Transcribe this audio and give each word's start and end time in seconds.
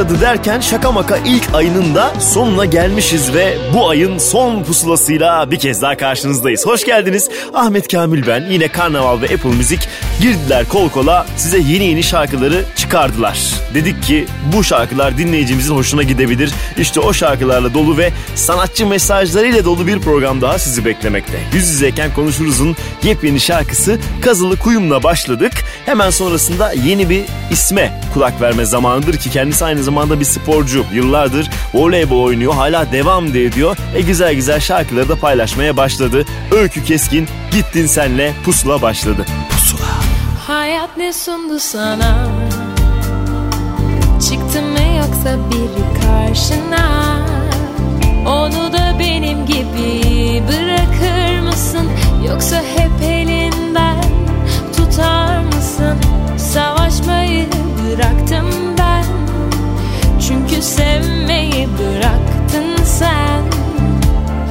Başladı 0.00 0.20
derken 0.20 0.60
şaka 0.60 0.92
maka 0.92 1.16
ilk 1.16 1.54
ayının 1.54 1.94
da 1.94 2.20
sonuna 2.20 2.64
gelmişiz 2.64 3.34
ve 3.34 3.58
bu 3.74 3.88
ayın 3.88 4.18
son 4.18 4.62
pusulasıyla 4.62 5.50
bir 5.50 5.58
kez 5.58 5.82
daha 5.82 5.96
karşınızdayız. 5.96 6.66
Hoş 6.66 6.84
geldiniz. 6.84 7.28
Ahmet 7.54 7.88
Kamil 7.88 8.26
ben. 8.26 8.44
Yine 8.50 8.68
Karnaval 8.68 9.20
ve 9.22 9.24
Apple 9.24 9.50
Müzik 9.50 9.88
girdiler 10.20 10.68
kol 10.68 10.88
kola 10.88 11.26
size 11.36 11.58
yeni 11.58 11.84
yeni 11.84 12.02
şarkıları 12.02 12.64
çıkardılar. 12.76 13.40
Dedik 13.74 14.02
ki 14.02 14.26
bu 14.56 14.64
şarkılar 14.64 15.18
dinleyicimizin 15.18 15.74
hoşuna 15.74 16.02
gidebilir. 16.02 16.50
İşte 16.78 17.00
o 17.00 17.12
şarkılarla 17.12 17.74
dolu 17.74 17.98
ve 17.98 18.10
sanatçı 18.34 18.86
mesajlarıyla 18.86 19.64
dolu 19.64 19.86
bir 19.86 20.00
program 20.00 20.40
daha 20.40 20.58
sizi 20.58 20.84
beklemekte. 20.84 21.40
Yüz 21.52 21.68
yüzeyken 21.68 22.14
konuşuruzun 22.14 22.76
yepyeni 23.02 23.40
şarkısı 23.40 23.98
Kazılı 24.20 24.56
Kuyum'la 24.56 25.02
başladık. 25.02 25.52
Hemen 25.86 26.10
sonrasında 26.10 26.72
yeni 26.72 27.08
bir 27.08 27.24
isme 27.50 28.00
kulak 28.14 28.40
verme 28.40 28.64
zamanıdır 28.64 29.16
ki 29.16 29.30
kendisi 29.30 29.64
aynı 29.64 29.82
zamanda 29.82 29.89
bir 30.20 30.24
sporcu. 30.24 30.84
Yıllardır 30.92 31.50
voleybol 31.74 32.22
oynuyor 32.22 32.54
hala 32.54 32.92
devam 32.92 33.34
da 33.34 33.38
ediyor 33.38 33.76
ve 33.94 34.00
güzel 34.00 34.34
güzel 34.34 34.60
şarkıları 34.60 35.08
da 35.08 35.16
paylaşmaya 35.16 35.76
başladı. 35.76 36.24
Öykü 36.52 36.84
Keskin 36.84 37.28
Gittin 37.52 37.86
Senle 37.86 38.34
Pusula 38.44 38.82
başladı. 38.82 39.26
Pusula. 39.50 39.90
Hayat 40.46 40.96
ne 40.96 41.12
sundu 41.12 41.58
sana 41.58 42.28
Çıktı 44.28 44.62
mı 44.62 44.96
yoksa 44.96 45.38
biri 45.50 46.02
karşına 46.02 47.16
Onu 48.26 48.72
da 48.72 48.96
benim 48.98 49.46
gibi 49.46 50.42
bırakır 50.48 51.40
mısın 51.40 51.90
Yoksa 52.28 52.56
hep 52.56 53.02
elinden 53.02 54.04
tutar 54.76 55.38
mısın 55.38 55.96
Savaşmayı 56.36 57.46
bıraktım 57.50 58.69
sevmeyi 60.60 61.68
bıraktın 61.78 62.84
sen. 62.84 63.42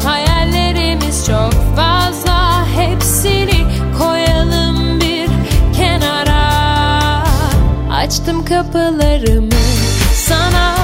Hayallerimiz 0.04 1.26
çok 1.26 1.54
fazla 1.76 2.66
Hepsini 2.76 3.64
koyalım 3.98 5.00
bir 5.02 5.30
kenara. 5.78 7.24
Açtım 7.92 8.46
kapılarımı 8.46 9.50
sana 10.16 10.76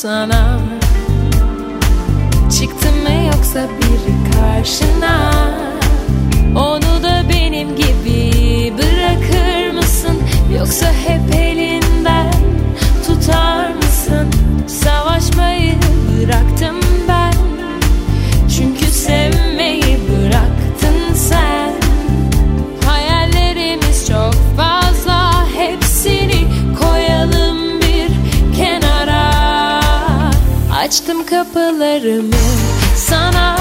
sana. 0.00 0.60
Çıktı 2.58 2.88
mı 3.02 3.26
yoksa 3.26 3.68
biri 3.68 4.32
karşına? 4.32 5.32
Onu 6.56 7.02
da 7.02 7.22
benim 7.28 7.76
gibi 7.76 8.72
bırakır 8.78 9.70
mısın? 9.70 10.22
Yoksa 10.58 10.86
hep 10.86 11.19
kapılarımı 31.30 32.34
sana 32.96 33.56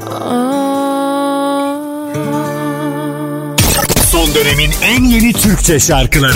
oh, 0.06 0.36
Son 4.10 4.34
dönemin 4.34 4.70
en 4.82 5.04
yeni 5.04 5.32
Türkçe 5.32 5.80
şarkıları 5.80 6.32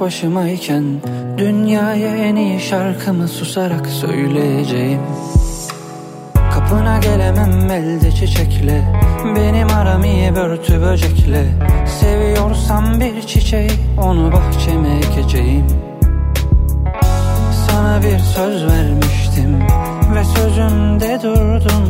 başımayken 0.00 0.84
Dünyaya 1.38 2.16
en 2.16 2.36
iyi 2.36 2.60
şarkımı 2.60 3.28
susarak 3.28 3.86
söyleyeceğim. 3.86 5.00
Kapına 6.54 6.98
gelemem 6.98 7.70
elde 7.70 8.10
çiçekle 8.12 9.00
Benim 9.36 9.68
aram 9.68 10.04
iyi 10.04 10.36
börtü 10.36 10.80
böcekle. 10.80 11.44
Seviyorsam 12.00 13.00
bir 13.00 13.22
çiçeği 13.22 13.70
onu 13.98 14.32
bahçeme 14.32 14.96
ekeceğim. 14.96 15.66
Sana 17.66 18.02
bir 18.02 18.18
söz 18.18 18.66
vermiştim 18.66 19.60
ve 20.14 20.24
sözümde 20.24 21.18
durdum 21.22 21.89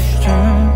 bölüştüm 0.00 0.70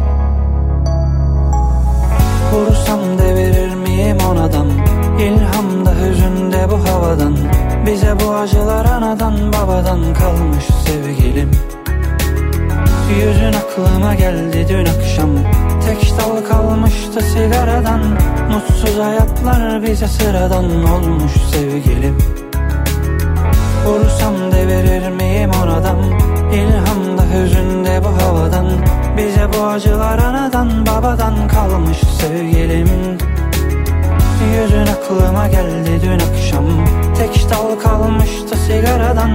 Vursam 2.53 3.19
devirir 3.19 3.75
miyim 3.75 4.19
onadan? 4.31 4.69
İlham 5.21 5.87
da 5.87 5.91
hüzün 5.91 6.53
de 6.53 6.71
bu 6.71 6.89
havadan. 6.89 7.37
Bize 7.87 8.15
bu 8.21 8.35
acılar 8.35 8.85
anadan 8.85 9.53
babadan 9.53 10.15
kalmış 10.15 10.65
sevgilim. 10.87 11.51
Yüzün 13.11 13.53
aklıma 13.53 14.15
geldi 14.15 14.67
dün 14.69 14.85
akşam. 14.85 15.31
Tek 15.87 16.13
dal 16.19 16.49
kalmıştı 16.49 17.21
sigaradan. 17.21 18.01
Mutsuz 18.53 18.99
hayatlar 18.99 19.83
bize 19.83 20.09
sıradan 20.09 20.65
olmuş 20.65 21.33
sevgilim. 21.53 22.19
Vursam 23.87 24.35
devirir 24.53 25.09
miyim 25.09 25.51
oradan 25.63 25.99
İlham 26.55 26.94
de 27.95 28.05
bu 28.05 28.23
havadan 28.23 28.67
Bize 29.17 29.49
bu 29.53 29.65
acılar 29.67 30.19
anadan 30.19 30.87
babadan 30.87 31.49
kalmış 31.49 31.99
sevgilim. 31.99 32.89
Yüzün 34.55 34.87
aklıma 34.87 35.49
geldi 35.49 36.01
dün 36.03 36.19
akşam 36.19 36.65
Tek 37.19 37.51
dal 37.51 37.81
kalmıştı 37.81 38.57
sigaradan. 38.57 39.31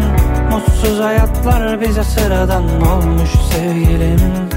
Mutsuz 0.52 1.00
hayatlar 1.00 1.82
bize 1.82 2.04
sıradan 2.04 2.64
olmuş 2.82 3.30
sevgilim 3.30 4.50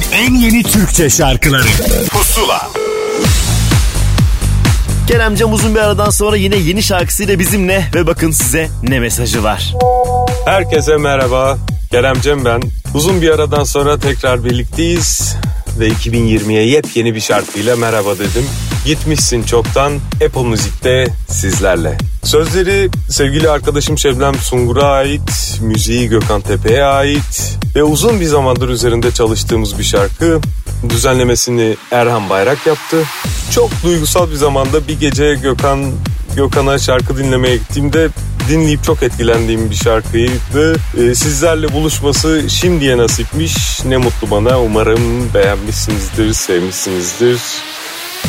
dönemin 0.00 0.12
en 0.12 0.34
yeni 0.34 0.62
Türkçe 0.62 1.10
şarkıları 1.10 1.68
Pusula 2.10 2.70
Keremcem 5.08 5.52
uzun 5.52 5.74
bir 5.74 5.80
aradan 5.80 6.10
sonra 6.10 6.36
yine 6.36 6.56
yeni 6.56 6.82
şarkısıyla 6.82 7.38
bizimle 7.38 7.84
ve 7.94 8.06
bakın 8.06 8.30
size 8.30 8.68
ne 8.82 9.00
mesajı 9.00 9.42
var. 9.42 9.74
Herkese 10.44 10.96
merhaba. 10.96 11.58
Keremcem 11.90 12.44
ben. 12.44 12.62
Uzun 12.94 13.22
bir 13.22 13.30
aradan 13.30 13.64
sonra 13.64 13.98
tekrar 13.98 14.44
birlikteyiz 14.44 15.36
ve 15.78 15.88
2020'ye 15.88 16.66
yepyeni 16.66 17.14
bir 17.14 17.20
şarkıyla 17.20 17.76
merhaba 17.76 18.18
dedim. 18.18 18.46
Gitmişsin 18.84 19.42
çoktan 19.42 19.92
Apple 20.26 20.42
Müzik'te 20.42 21.06
sizlerle. 21.28 21.98
Sözleri 22.24 22.90
sevgili 23.10 23.50
arkadaşım 23.50 23.98
Şebnem 23.98 24.34
Sungur'a 24.34 24.86
ait, 24.86 25.58
müziği 25.60 26.08
Gökhan 26.08 26.40
Tepe'ye 26.40 26.84
ait 26.84 27.59
ve 27.76 27.82
uzun 27.82 28.20
bir 28.20 28.26
zamandır 28.26 28.68
üzerinde 28.68 29.10
çalıştığımız 29.10 29.78
bir 29.78 29.84
şarkı. 29.84 30.40
Düzenlemesini 30.90 31.76
Erhan 31.90 32.30
Bayrak 32.30 32.66
yaptı. 32.66 32.96
Çok 33.54 33.70
duygusal 33.84 34.30
bir 34.30 34.36
zamanda 34.36 34.88
bir 34.88 35.00
gece 35.00 35.34
Gökhan 35.34 35.92
Gökhan'a 36.36 36.78
şarkı 36.78 37.16
dinlemeye 37.16 37.56
gittiğimde 37.56 38.08
dinleyip 38.48 38.84
çok 38.84 39.02
etkilendiğim 39.02 39.70
bir 39.70 39.74
şarkıydı. 39.74 40.76
Ee, 40.98 41.14
sizlerle 41.14 41.72
buluşması 41.72 42.44
şimdiye 42.48 42.98
nasipmiş. 42.98 43.84
Ne 43.84 43.96
mutlu 43.96 44.30
bana. 44.30 44.60
Umarım 44.60 45.34
beğenmişsinizdir, 45.34 46.32
sevmişsinizdir. 46.32 47.40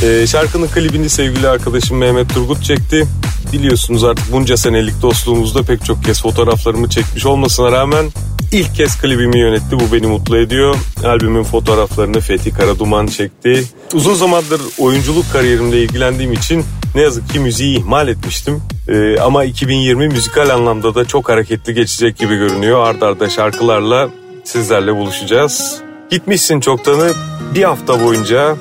Ee, 0.04 0.28
şarkının 0.28 0.68
klibini 0.68 1.10
sevgili 1.10 1.48
arkadaşım 1.48 1.98
Mehmet 1.98 2.34
Turgut 2.34 2.64
çekti. 2.64 3.08
Biliyorsunuz 3.54 4.04
artık 4.04 4.32
bunca 4.32 4.58
senelik 4.58 5.02
dostluğumuzda 5.02 5.64
pek 5.64 5.86
çok 5.86 6.04
kez 6.04 6.22
fotoğraflarımı 6.22 6.90
çekmiş 6.90 7.26
olmasına 7.26 7.72
rağmen 7.72 8.06
ilk 8.52 8.76
kez 8.76 9.02
klibimi 9.02 9.40
yönetti. 9.40 9.80
Bu 9.80 9.94
beni 9.96 10.08
mutlu 10.08 10.38
ediyor. 10.38 10.76
Albümün 11.06 11.44
fotoğraflarını 11.44 12.20
Fethi 12.20 12.52
Karaduman 12.54 13.08
çekti. 13.08 13.64
Uzun 13.94 14.14
zamandır 14.14 14.62
oyunculuk 14.78 15.32
kariyerimle 15.34 15.84
ilgilendiğim 15.84 16.34
için 16.34 16.66
ne 16.96 17.02
yazık 17.02 17.30
ki 17.30 17.40
müziği 17.40 17.78
ihmal 17.78 18.08
etmiştim. 18.08 18.62
Ee, 18.90 19.20
ama 19.20 19.44
2020 19.44 20.08
müzikal 20.08 20.50
anlamda 20.50 20.96
da 20.96 21.06
çok 21.06 21.30
hareketli 21.30 21.74
geçecek 21.74 22.18
gibi 22.18 22.36
görünüyor. 22.36 22.84
Arda 22.84 23.08
arda 23.08 23.30
şarkılarla 23.30 24.10
sizlerle 24.44 24.96
buluşacağız. 24.96 25.82
Gitmişsin 26.10 26.60
çoktanı 26.60 27.12
bir 27.56 27.64
hafta 27.64 28.06
boyunca 28.06 28.56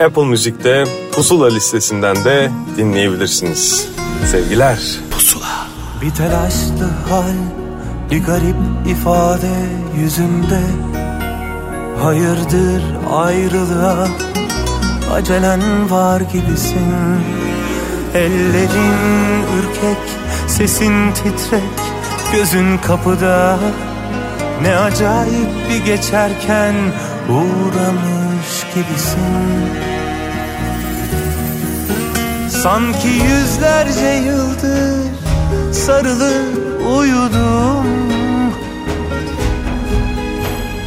Apple 0.00 0.24
Müzik'te 0.24 0.84
Pusula 1.12 1.48
listesinden 1.48 2.24
de 2.24 2.50
dinleyebilirsiniz. 2.76 3.88
Sevgiler. 4.26 4.78
Pusula. 5.10 5.66
Bir 6.02 6.10
telaşlı 6.10 6.90
hal, 7.08 7.34
bir 8.10 8.24
garip 8.24 8.56
ifade 8.86 9.52
yüzümde 9.96 10.60
Hayırdır 12.02 12.82
ayrılığa, 13.12 14.08
acelen 15.12 15.90
var 15.90 16.20
gibisin 16.20 16.94
Ellerin 18.14 19.42
ürkek, 19.58 20.02
sesin 20.46 21.12
titrek, 21.12 21.62
gözün 22.32 22.78
kapıda 22.78 23.58
Ne 24.62 24.76
acayip 24.76 25.48
bir 25.70 25.84
geçerken 25.84 26.74
uğramış 27.28 28.66
gibisin 28.74 29.87
Sanki 32.68 33.08
yüzlerce 33.08 34.28
yıldır 34.28 35.10
sarılı 35.72 36.42
uyudum. 36.96 37.86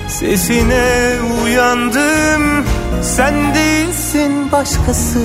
Sesine 0.08 1.16
uyandım 1.44 2.66
sen 3.02 3.56
değilsin 3.56 4.52
başkası. 4.52 5.20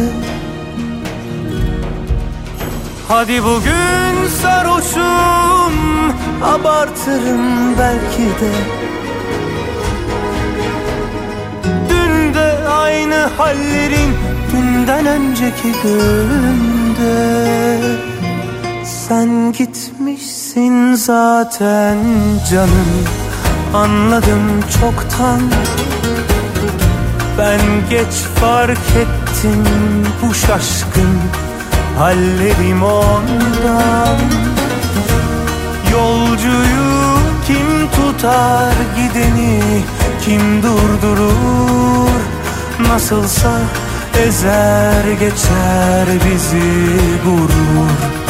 Hadi 3.08 3.44
bugün 3.44 4.28
sarhoşum 4.42 5.74
abartırım 6.42 7.78
belki 7.78 8.26
de. 8.40 8.52
Dün 11.88 12.34
de 12.34 12.68
aynı 12.68 13.30
hallerin 13.36 14.35
dünden 14.56 15.06
önceki 15.06 15.72
günde 15.82 17.16
Sen 18.84 19.52
gitmişsin 19.52 20.94
zaten 20.94 21.98
canım. 22.50 23.04
Anladım 23.74 24.60
çoktan. 24.80 25.40
Ben 27.38 27.60
geç 27.90 28.14
fark 28.40 28.78
ettim 28.96 29.64
bu 30.22 30.34
şaşkın 30.34 31.18
hallerim 31.98 32.82
ondan. 32.82 34.18
Yolcuyu 35.92 37.18
kim 37.46 37.90
tutar 37.90 38.74
gideni 38.96 39.60
kim 40.24 40.62
durdurur? 40.62 42.20
Nasılsa 42.88 43.50
ezer 44.18 45.12
geçer 45.20 46.06
bizi 46.24 46.70
gurur 47.24 48.25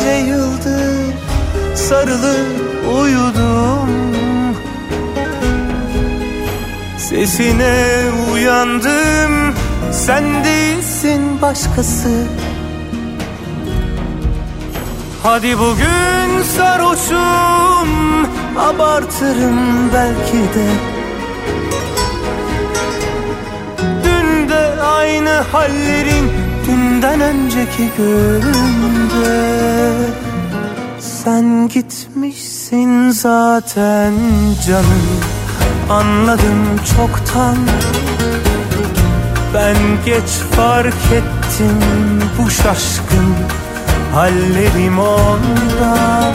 yüzlerce 0.00 0.30
yıldır 0.30 1.14
sarılı 1.74 2.36
uyudum. 3.00 3.90
Sesine 6.98 8.04
uyandım 8.32 9.54
sen 9.92 10.44
değilsin 10.44 11.42
başkası. 11.42 12.08
Hadi 15.22 15.58
bugün 15.58 16.42
sarhoşum 16.56 17.88
abartırım 18.58 19.92
belki 19.94 20.38
de. 20.54 21.00
Hallerin 25.52 26.30
dünden 27.00 27.20
önceki 27.20 27.90
günde 27.96 29.40
Sen 30.98 31.68
gitmişsin 31.68 33.10
zaten 33.10 34.14
canım. 34.66 35.20
Anladım 35.90 36.80
çoktan. 36.96 37.56
Ben 39.54 39.76
geç 40.06 40.30
fark 40.56 41.12
ettim 41.12 41.78
bu 42.38 42.50
şaşkın 42.50 43.34
hallerim 44.14 44.98
ondan. 44.98 46.34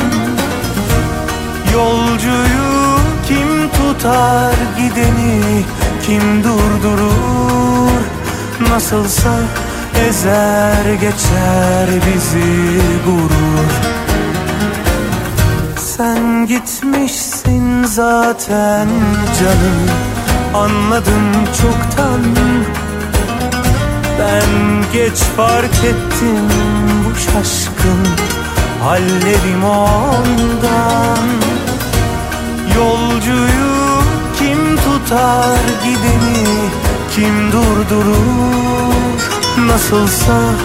Yolcuyu 1.74 2.98
kim 3.28 3.70
tutar 3.70 4.56
gideni 4.78 5.64
kim 6.06 6.44
durdurur? 6.44 8.02
Nasılsa 8.70 9.32
ezer 9.98 10.94
geçer 10.94 11.88
bizi 12.06 12.82
gurur. 13.06 13.72
Sen 15.78 16.48
gitmişsin 16.48 17.84
zaten 17.84 18.88
canım 19.40 19.90
Anladım 20.54 21.32
çoktan. 21.62 22.22
Ben 24.20 24.84
geç 24.94 25.18
fark 25.18 25.84
ettim 25.84 26.50
bu 27.06 27.16
şaşkın 27.20 28.08
Hallerim 28.84 29.64
ondan. 29.64 31.28
Yolcuyu 32.76 34.02
kim 34.40 34.76
tutar 34.76 35.60
gideni 35.84 36.46
Kim 37.16 37.52
durdurur 37.52 39.35
Nasılsa 39.58 40.56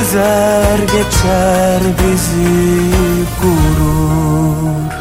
ezer 0.00 0.78
geçer 0.78 1.80
bizi 1.98 2.90
gurur. 3.42 4.92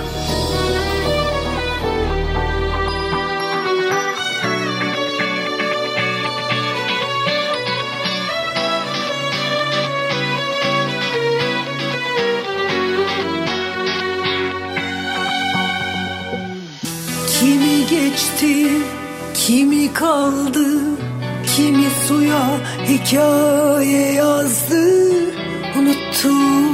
Kimi 17.40 17.88
geçti, 17.90 18.68
kimi 19.34 19.94
kaldı, 19.94 20.71
hikaye 22.92 24.12
yazdı. 24.14 24.84
Unuttum 25.80 26.71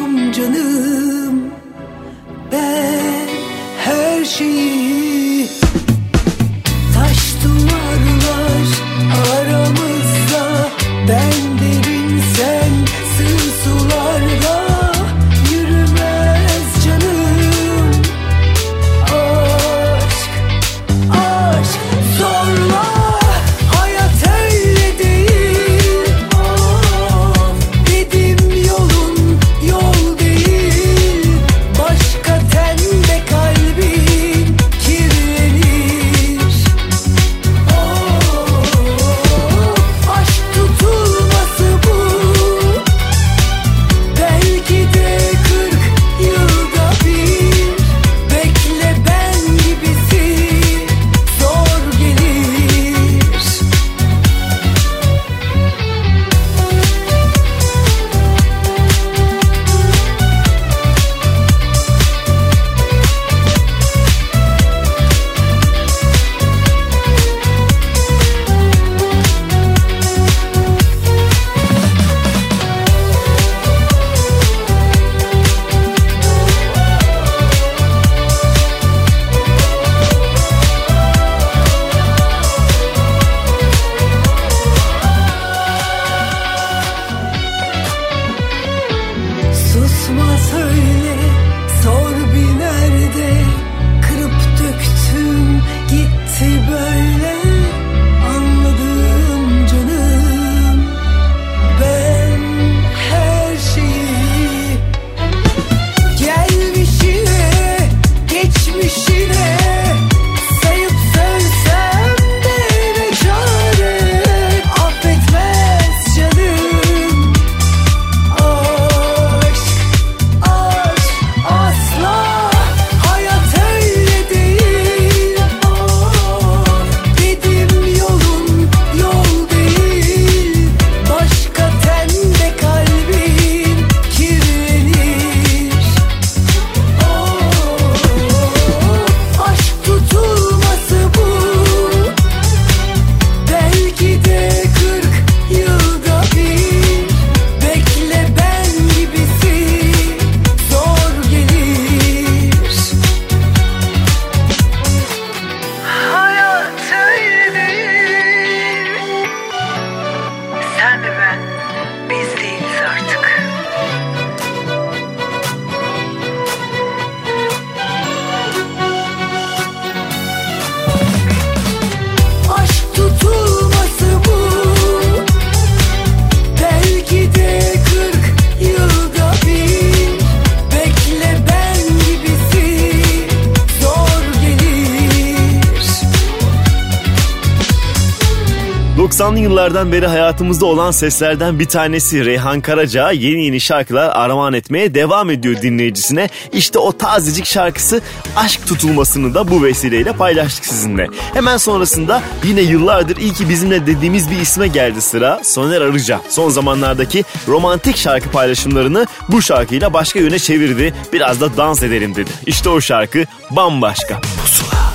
yıllardan 189.67 189.91
beri 189.91 190.07
hayatımızda 190.07 190.65
olan 190.65 190.91
seslerden 190.91 191.59
bir 191.59 191.65
tanesi 191.65 192.25
Reyhan 192.25 192.61
Karaca 192.61 193.11
yeni 193.11 193.45
yeni 193.45 193.61
şarkılar 193.61 194.09
armağan 194.15 194.53
etmeye 194.53 194.93
devam 194.93 195.29
ediyor 195.29 195.61
dinleyicisine. 195.61 196.29
İşte 196.51 196.79
o 196.79 196.97
tazecik 196.97 197.45
şarkısı 197.45 198.01
Aşk 198.35 198.67
Tutulmasını 198.67 199.33
da 199.33 199.47
bu 199.47 199.63
vesileyle 199.63 200.13
paylaştık 200.13 200.65
sizinle. 200.65 201.07
Hemen 201.33 201.57
sonrasında 201.57 202.21
yine 202.43 202.61
yıllardır 202.61 203.17
iyi 203.17 203.33
ki 203.33 203.49
bizimle 203.49 203.87
dediğimiz 203.87 204.31
bir 204.31 204.37
isme 204.37 204.67
geldi 204.67 205.01
sıra 205.01 205.41
Soner 205.43 205.81
Arıca. 205.81 206.21
Son 206.29 206.49
zamanlardaki 206.49 207.23
romantik 207.47 207.97
şarkı 207.97 208.29
paylaşımlarını 208.29 209.07
bu 209.29 209.41
şarkıyla 209.41 209.93
başka 209.93 210.19
yöne 210.19 210.39
çevirdi. 210.39 210.93
Biraz 211.13 211.41
da 211.41 211.57
dans 211.57 211.83
edelim 211.83 212.15
dedi. 212.15 212.31
İşte 212.45 212.69
o 212.69 212.81
şarkı 212.81 213.25
bambaşka. 213.51 214.21
Pusula. 214.41 214.93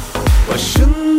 Başın 0.54 1.11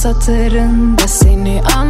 satırında 0.00 1.08
seni 1.08 1.62
an 1.76 1.89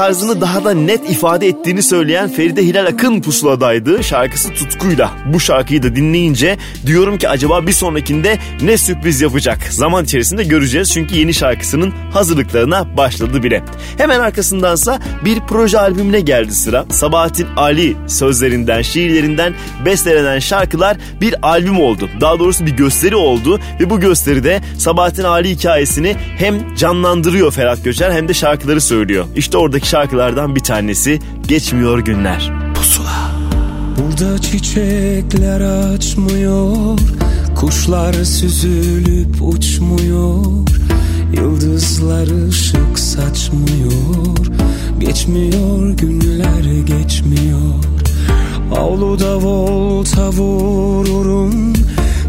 tarzını 0.00 0.40
daha 0.40 0.64
da 0.64 0.74
net 0.74 1.10
ifade 1.10 1.48
ettiğini 1.48 1.82
söyleyen 1.82 2.28
Feride 2.28 2.66
Hilal 2.66 2.86
Akın 2.86 3.20
pusuladaydı. 3.20 4.04
Şarkısı 4.04 4.50
tutkuyla. 4.50 5.10
Bu 5.32 5.40
şarkıyı 5.40 5.82
da 5.82 5.96
dinleyince 5.96 6.58
diyorum 6.86 7.18
ki 7.18 7.28
acaba 7.28 7.66
bir 7.66 7.72
sonrakinde 7.72 8.38
ne 8.62 8.78
sürpriz 8.78 9.20
yapacak? 9.20 9.58
Zaman 9.70 10.04
içerisinde 10.04 10.44
göreceğiz 10.44 10.92
çünkü 10.92 11.14
yeni 11.16 11.34
şarkısının 11.34 11.90
hazırlıklarına 12.12 12.96
başladı 12.96 13.42
bile. 13.42 13.62
Hemen 14.00 14.20
arkasındansa 14.20 15.00
bir 15.24 15.40
proje 15.40 15.78
albümüne 15.78 16.20
geldi 16.20 16.54
sıra. 16.54 16.84
Sabahattin 16.90 17.46
Ali 17.56 17.96
sözlerinden, 18.06 18.82
şiirlerinden 18.82 19.54
bestelenen 19.84 20.38
şarkılar 20.38 20.96
bir 21.20 21.48
albüm 21.48 21.80
oldu. 21.80 22.08
Daha 22.20 22.38
doğrusu 22.38 22.66
bir 22.66 22.70
gösteri 22.70 23.16
oldu 23.16 23.60
ve 23.80 23.90
bu 23.90 24.00
gösteride 24.00 24.60
Sabahattin 24.78 25.24
Ali 25.24 25.50
hikayesini 25.50 26.16
hem 26.38 26.74
canlandırıyor 26.74 27.52
Ferhat 27.52 27.84
Göçer 27.84 28.12
hem 28.12 28.28
de 28.28 28.34
şarkıları 28.34 28.80
söylüyor. 28.80 29.24
İşte 29.36 29.58
oradaki 29.58 29.88
şarkılardan 29.88 30.56
bir 30.56 30.60
tanesi 30.60 31.18
Geçmiyor 31.48 31.98
Günler. 31.98 32.52
Pusula. 32.74 33.30
Burada 33.98 34.38
çiçekler 34.38 35.60
açmıyor 35.60 36.98
Kuşlar 37.56 38.12
süzülüp 38.12 39.42
uçmuyor 39.42 40.44
Yıldızlar 41.32 42.48
ışık 42.48 42.98
saçmıyor 42.98 44.36
Geçmiyor 44.98 45.90
günler 45.90 46.82
geçmiyor. 46.86 47.84
Avluda 48.76 49.36
volta 49.36 50.30
vururum 50.30 51.72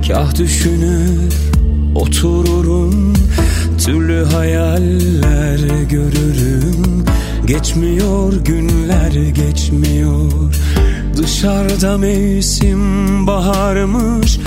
Kah 0.07 0.35
düşünür 0.35 1.33
otururum. 1.95 3.13
Türlü 3.85 4.25
hayaller 4.25 5.83
görürüm 5.89 7.05
Geçmiyor 7.45 8.33
günler 8.33 9.11
geçmiyor. 9.11 10.31
Dışarıda 11.17 11.97
mevsim 11.97 13.27
baharmış 13.27 14.39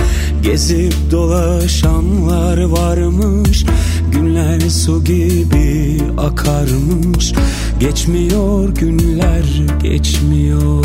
Gezip 0.44 0.94
dolaşanlar 1.10 2.64
varmış. 2.64 3.64
Günler 4.12 4.60
su 4.60 5.04
gibi 5.04 5.98
akarmış. 6.18 7.32
Geçmiyor 7.80 8.68
günler 8.68 9.44
geçmiyor. 9.82 10.84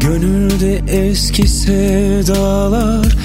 Gönülde 0.00 0.82
eski 0.88 1.48
sevdalar 1.48 3.18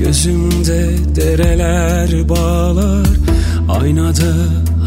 Gözümde 0.00 0.90
dereler 1.16 2.28
bağlar 2.28 3.06
Aynada 3.68 4.34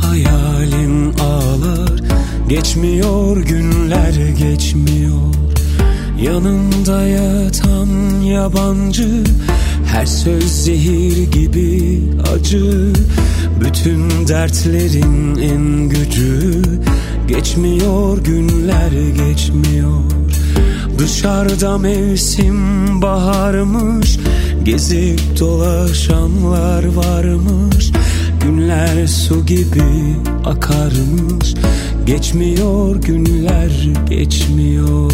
hayalim 0.01 1.09
ağlar. 1.21 1.91
Geçmiyor 2.49 3.37
günler 3.37 4.13
geçmiyor. 4.37 5.33
Yanımda 6.21 7.07
yatan 7.07 8.21
yabancı 8.21 9.23
Her 9.85 10.05
söz 10.05 10.63
zehir 10.63 11.31
gibi 11.31 12.01
acı. 12.35 12.93
Bütün 13.61 14.27
dertlerin 14.27 15.35
en 15.35 15.89
gücü 15.89 16.61
Geçmiyor 17.27 18.17
günler 18.17 18.91
geçmiyor. 19.27 19.99
Dışarıda 20.97 21.77
mevsim 21.77 23.01
baharmış 23.01 24.17
Gezip 24.65 25.39
dolaşanlar 25.39 26.85
varmış. 26.85 27.91
Günler 28.43 29.07
su 29.07 29.45
gibi 29.45 30.15
akarmış. 30.45 31.53
Geçmiyor 32.05 32.95
günler 32.95 33.71
geçmiyor 34.09 35.11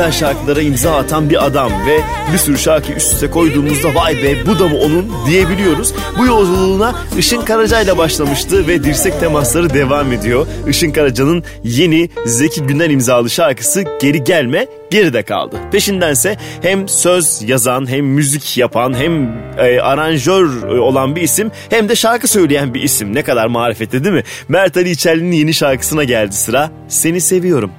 güzel 0.00 0.12
şarkılara 0.12 0.60
imza 0.60 0.96
atan 0.96 1.30
bir 1.30 1.46
adam 1.46 1.72
ve 1.86 2.00
bir 2.32 2.38
sürü 2.38 2.58
şarkı 2.58 2.92
üst 2.92 3.12
üste 3.12 3.30
koyduğumuzda 3.30 3.94
vay 3.94 4.22
be 4.22 4.46
bu 4.46 4.58
da 4.58 4.68
mı 4.68 4.76
onun 4.76 5.12
diyebiliyoruz. 5.26 5.94
Bu 6.18 6.26
yolculuğuna 6.26 6.94
Işın 7.18 7.42
Karaca 7.42 7.80
ile 7.80 7.98
başlamıştı 7.98 8.66
ve 8.68 8.84
dirsek 8.84 9.20
temasları 9.20 9.74
devam 9.74 10.12
ediyor. 10.12 10.46
Işın 10.68 10.90
Karaca'nın 10.90 11.44
yeni 11.64 12.10
Zeki 12.26 12.62
Güner 12.62 12.90
imzalı 12.90 13.30
şarkısı 13.30 13.84
Geri 14.00 14.24
Gelme 14.24 14.66
geride 14.90 15.22
kaldı. 15.22 15.56
Peşindense 15.72 16.36
hem 16.62 16.88
söz 16.88 17.42
yazan 17.42 17.90
hem 17.90 18.06
müzik 18.06 18.58
yapan 18.58 18.94
hem 18.94 19.28
e, 19.58 19.80
aranjör 19.80 20.62
e, 20.62 20.80
olan 20.80 21.16
bir 21.16 21.22
isim 21.22 21.50
hem 21.70 21.88
de 21.88 21.96
şarkı 21.96 22.28
söyleyen 22.28 22.74
bir 22.74 22.82
isim. 22.82 23.14
Ne 23.14 23.22
kadar 23.22 23.46
marifetli 23.46 24.04
değil 24.04 24.14
mi? 24.14 24.22
Mert 24.48 24.76
Ali 24.76 24.90
İçerli'nin 24.90 25.36
yeni 25.36 25.54
şarkısına 25.54 26.04
geldi 26.04 26.32
sıra. 26.32 26.70
Seni 26.88 27.20
seviyorum. 27.20 27.70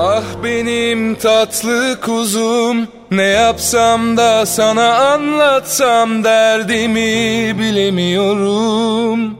Ah 0.00 0.24
benim 0.44 1.14
tatlı 1.14 2.00
kuzum 2.00 2.88
Ne 3.10 3.22
yapsam 3.22 4.16
da 4.16 4.46
sana 4.46 4.94
anlatsam 4.94 6.24
derdimi 6.24 7.58
bilemiyorum. 7.58 9.38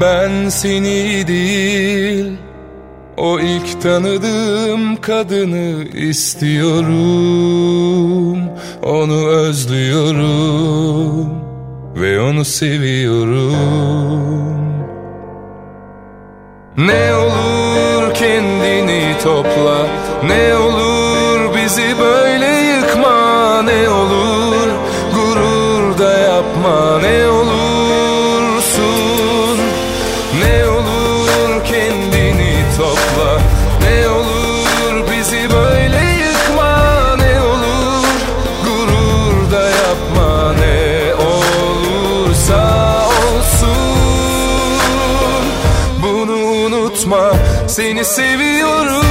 Ben 0.00 0.48
seni 0.48 1.26
değil 1.26 2.32
o 3.16 3.40
ilk 3.40 3.82
tanıdığım 3.82 4.96
kadını 4.96 5.84
istiyorum. 5.84 6.90
Onu 8.82 9.26
özlüyorum 9.26 10.20
ve 11.96 12.20
onu 12.20 12.44
seviyorum. 12.44 13.54
Ne 16.76 17.14
olur 17.14 17.49
kendini 18.20 19.14
topla. 19.22 19.86
Ne 20.22 20.56
olur 20.56 21.54
bizi 21.54 21.98
böyle 21.98 22.46
yıkma 22.46 23.62
Ne 23.62 23.88
olur 23.90 24.68
gurur 25.14 25.98
da 25.98 26.18
yapma 26.18 26.98
Ne 26.98 27.28
olursun 27.28 27.49
seni 47.80 48.04
seviyorum. 48.04 49.06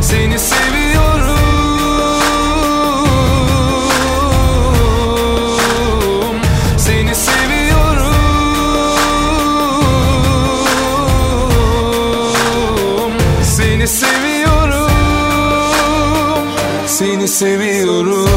Seni 0.00 0.38
seviyorum. 0.38 1.38
Seni 6.78 7.14
seviyorum. 7.14 8.14
Seni 13.42 13.86
seviyorum. 13.88 14.90
Seni 16.86 17.28
seviyorum 17.28 18.27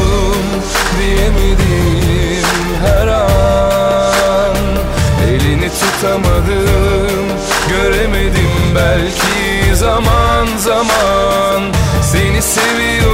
zaman. 10.82 11.72
Seni 12.02 12.42
seviyorum 12.42 13.11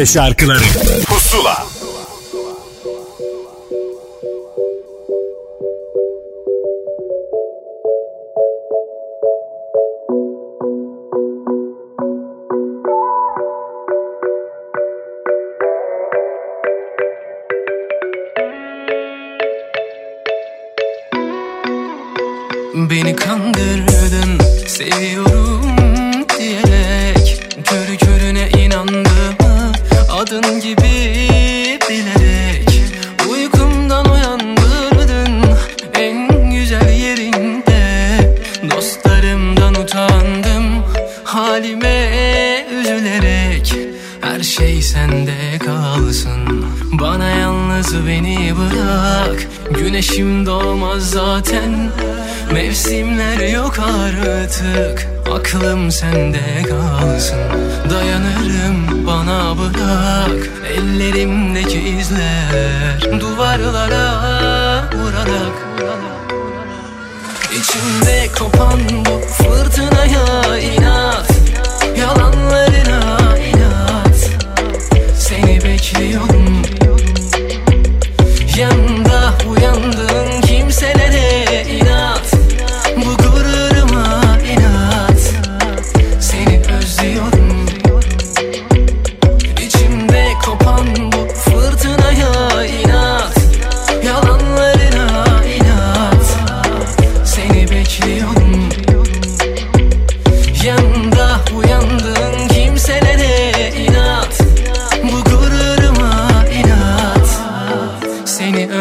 Türkçe 0.00 0.12
şarkıları 0.12 0.79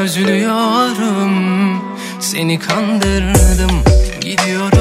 Seni 0.10 0.26
özlüyorum 0.26 1.82
Seni 2.20 2.60
kandırdım. 2.60 3.84
Gidiyorum 4.22 4.79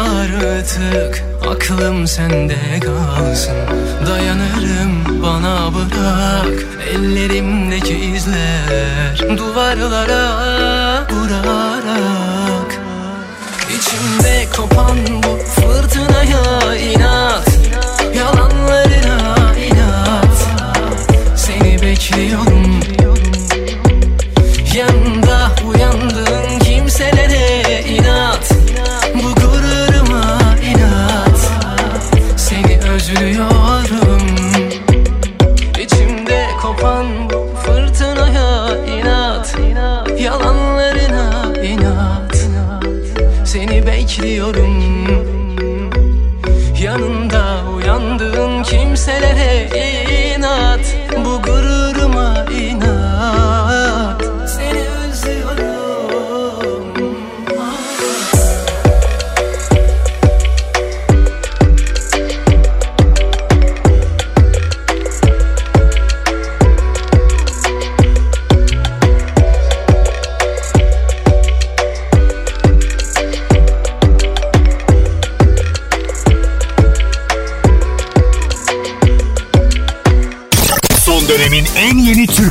artık 0.00 1.24
Aklım 1.50 2.06
sende 2.06 2.80
kalsın. 2.80 3.56
Dayanırım 4.06 5.22
bana 5.22 5.74
bırak. 5.74 6.64
Ellerimdeki 6.94 7.94
izler 7.94 9.38
Duvarlara 9.38 10.26
vurarak. 11.10 12.80
İçimde 13.76 14.46
kopan 14.56 14.96
bu 15.22 15.38
fırtınaya 15.60 16.74
inat. 16.76 17.48
Yalanlarına 18.16 19.54
inat. 19.56 20.46
Seni 21.36 21.82
bekliyorum 21.82 22.79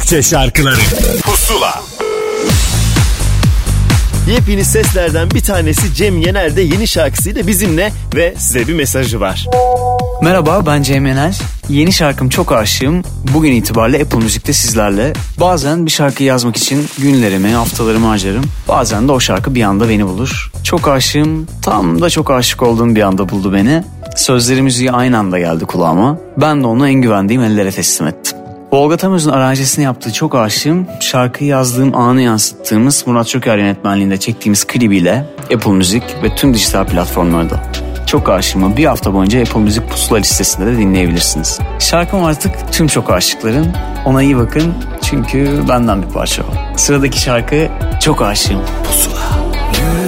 Türkçe 0.10 0.30
şarkıları 0.30 0.80
Pusula 1.24 1.82
Yepyeni 4.28 4.66
seslerden 4.66 5.32
bir 5.32 5.40
tanesi 5.40 5.94
Cem 5.94 6.18
Yener 6.18 6.56
de 6.56 6.62
yeni 6.62 6.88
şarkısıyla 6.88 7.48
bizimle 7.48 7.92
ve 8.16 8.34
size 8.38 8.68
bir 8.68 8.74
mesajı 8.74 9.20
var. 9.20 9.46
Merhaba 10.22 10.66
ben 10.66 10.82
Cem 10.82 11.06
Yener. 11.06 11.40
Yeni 11.70 11.94
şarkım 11.94 12.30
Çok 12.30 12.52
Aşığım. 12.52 13.04
Bugün 13.34 13.52
itibariyle 13.52 14.04
Apple 14.04 14.20
Müzik'te 14.20 14.54
sizlerle. 14.54 15.14
Bazen 15.40 15.86
bir 15.86 15.92
şarkı 15.92 16.24
yazmak 16.24 16.58
için 16.58 16.88
günlerimi, 16.98 17.54
haftalarımı 17.54 18.08
harcarım. 18.08 18.44
Bazen 18.68 19.08
de 19.08 19.12
o 19.12 19.20
şarkı 19.20 19.56
bir 19.56 19.64
anda 19.64 19.90
beni 19.90 20.06
bulur. 20.06 20.52
Çok 20.64 20.88
aşığım, 20.88 21.48
tam 21.62 22.02
da 22.02 22.10
çok 22.10 22.32
aşık 22.32 22.64
olduğum 22.64 22.96
bir 22.96 23.02
anda 23.02 23.30
buldu 23.30 23.54
beni. 23.54 23.84
Sözleri 24.16 24.62
müziği 24.62 24.92
aynı 24.92 25.18
anda 25.18 25.40
geldi 25.40 25.66
kulağıma. 25.66 26.18
Ben 26.38 26.64
de 26.64 26.68
onu 26.68 26.88
en 26.88 27.02
güvendiğim 27.02 27.44
ellere 27.44 27.72
teslim 27.72 28.08
ettim. 28.08 28.29
Volga 28.72 28.98
Tamöz'ün 28.98 29.30
aranjesini 29.30 29.86
yaptığı 29.86 30.14
Çok 30.14 30.36
Aşığım, 30.36 30.88
şarkıyı 31.00 31.50
yazdığım 31.50 31.96
anı 31.96 32.22
yansıttığımız 32.22 33.08
Murat 33.08 33.28
Çöker 33.28 33.58
yönetmenliğinde 33.58 34.18
çektiğimiz 34.18 34.68
klibiyle 34.68 35.26
Apple 35.54 35.72
Müzik 35.72 36.04
ve 36.24 36.36
tüm 36.36 36.54
dijital 36.54 36.86
platformlarda. 36.86 37.64
Çok 38.06 38.30
Aşığım'ı 38.30 38.78
bir 38.78 38.86
hafta 38.86 39.14
boyunca 39.14 39.42
Apple 39.42 39.60
Müzik 39.60 39.90
pusula 39.90 40.18
listesinde 40.18 40.66
de 40.66 40.78
dinleyebilirsiniz. 40.78 41.60
Şarkım 41.80 42.24
artık 42.24 42.74
tüm 42.74 42.88
çok 42.88 43.10
aşıkların. 43.10 43.68
Ona 44.06 44.24
iyi 44.24 44.38
bakın 44.38 44.74
çünkü 45.02 45.64
benden 45.70 46.02
bir 46.02 46.08
parça 46.08 46.44
o. 46.44 46.78
Sıradaki 46.78 47.22
şarkı 47.22 47.68
Çok 48.02 48.22
Aşığım 48.22 48.62
Pusula. 48.84 49.20
Aynı 49.80 49.99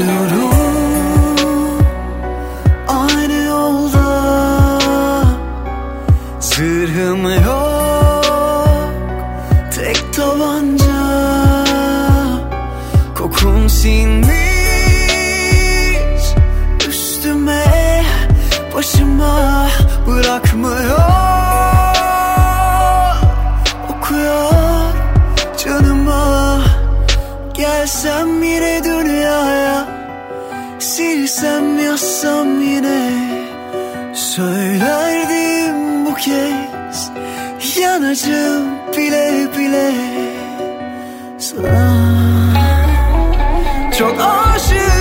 Çok 44.02 44.22
aşığım 44.22 45.01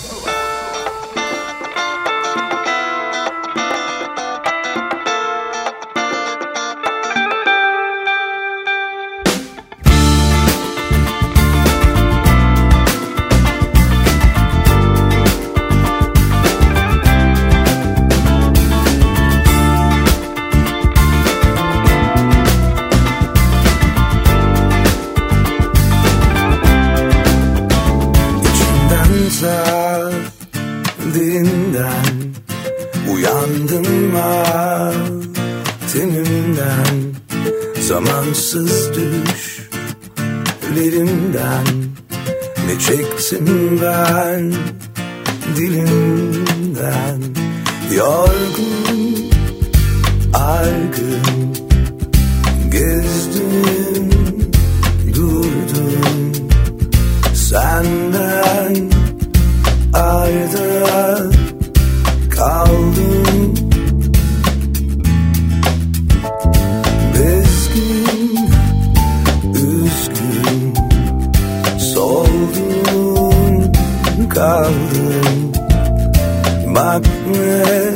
Bak 76.91 77.05
ne 77.27 77.91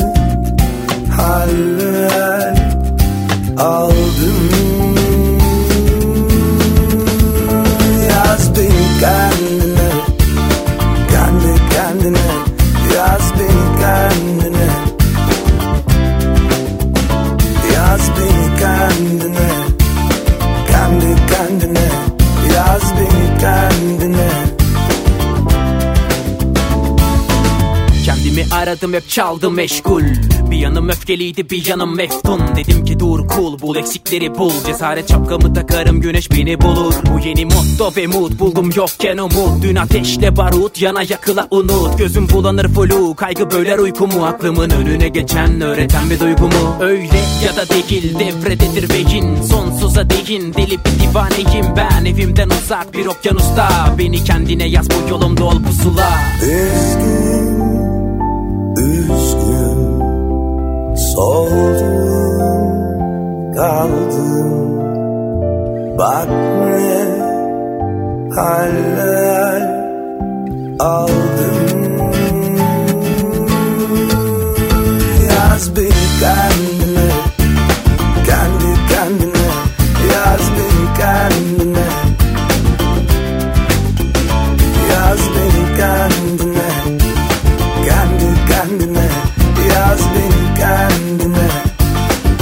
Aradım 28.85 29.01
hep 29.01 29.09
çaldım 29.09 29.53
meşgul. 29.53 30.03
Bir 30.51 30.57
yanım 30.57 30.89
öfkeliydi 30.89 31.49
bir 31.49 31.67
yanım 31.67 31.95
meftun. 31.95 32.41
Dedim 32.55 32.85
ki 32.85 32.99
dur 32.99 33.27
cool 33.27 33.61
bul 33.61 33.75
eksikleri 33.75 34.35
bul. 34.35 34.51
Cesaret 34.65 35.11
şapkamı 35.11 35.53
takarım 35.53 36.01
güneş 36.01 36.31
beni 36.31 36.61
bulur. 36.61 36.93
Bu 37.07 37.27
yeni 37.27 37.45
motto 37.45 37.91
ve 37.97 38.07
mood 38.07 38.39
buldum 38.39 38.69
yokken 38.75 39.17
umut. 39.17 39.63
Dün 39.63 39.75
ateşle 39.75 40.37
barut 40.37 40.81
yana 40.81 41.01
yakıla 41.01 41.47
unut. 41.51 41.97
Gözüm 41.97 42.29
bulanır 42.29 42.67
flu 42.67 43.15
kaygı 43.15 43.51
böler 43.51 43.77
uykumu. 43.77 44.25
Aklımın 44.25 44.69
önüne 44.69 45.09
geçen 45.09 45.61
öğreten 45.61 46.09
bir 46.09 46.19
duygumu. 46.19 46.77
Öyle 46.79 47.19
ya 47.45 47.55
da 47.55 47.69
değil 47.69 48.19
devrededir 48.19 48.89
beyin. 48.89 49.41
Sonsuza 49.41 50.09
değin 50.09 50.53
deli 50.53 50.79
bir 50.85 50.99
divaneyim 50.99 51.75
ben. 51.75 52.05
Evimden 52.05 52.49
uzak 52.49 52.93
bir 52.93 53.05
okyanusta. 53.05 53.95
Beni 53.97 54.23
kendine 54.23 54.67
yaz 54.67 54.89
bu 54.89 55.09
yolumda 55.09 55.43
ol 55.43 55.63
pusula. 55.63 56.09
Üzgün, 56.41 57.34
üzgün 58.77 59.95
Soldum 60.95 62.35
kaldım. 63.55 64.79
Bak 65.97 66.27
ne 66.29 67.05
haller 68.35 69.61
aldım. 70.79 71.55
Yaz 75.29 75.75
bir 75.75 75.93
kendine 76.19 77.09
Kendi 78.25 78.71
kendine. 78.89 79.47
Yaz 80.13 80.41
bir 80.51 81.01
kendine. 81.01 82.04
Kendine 88.77 89.07
Yaz 89.75 89.99
beni 89.99 90.59
kendine 90.59 91.47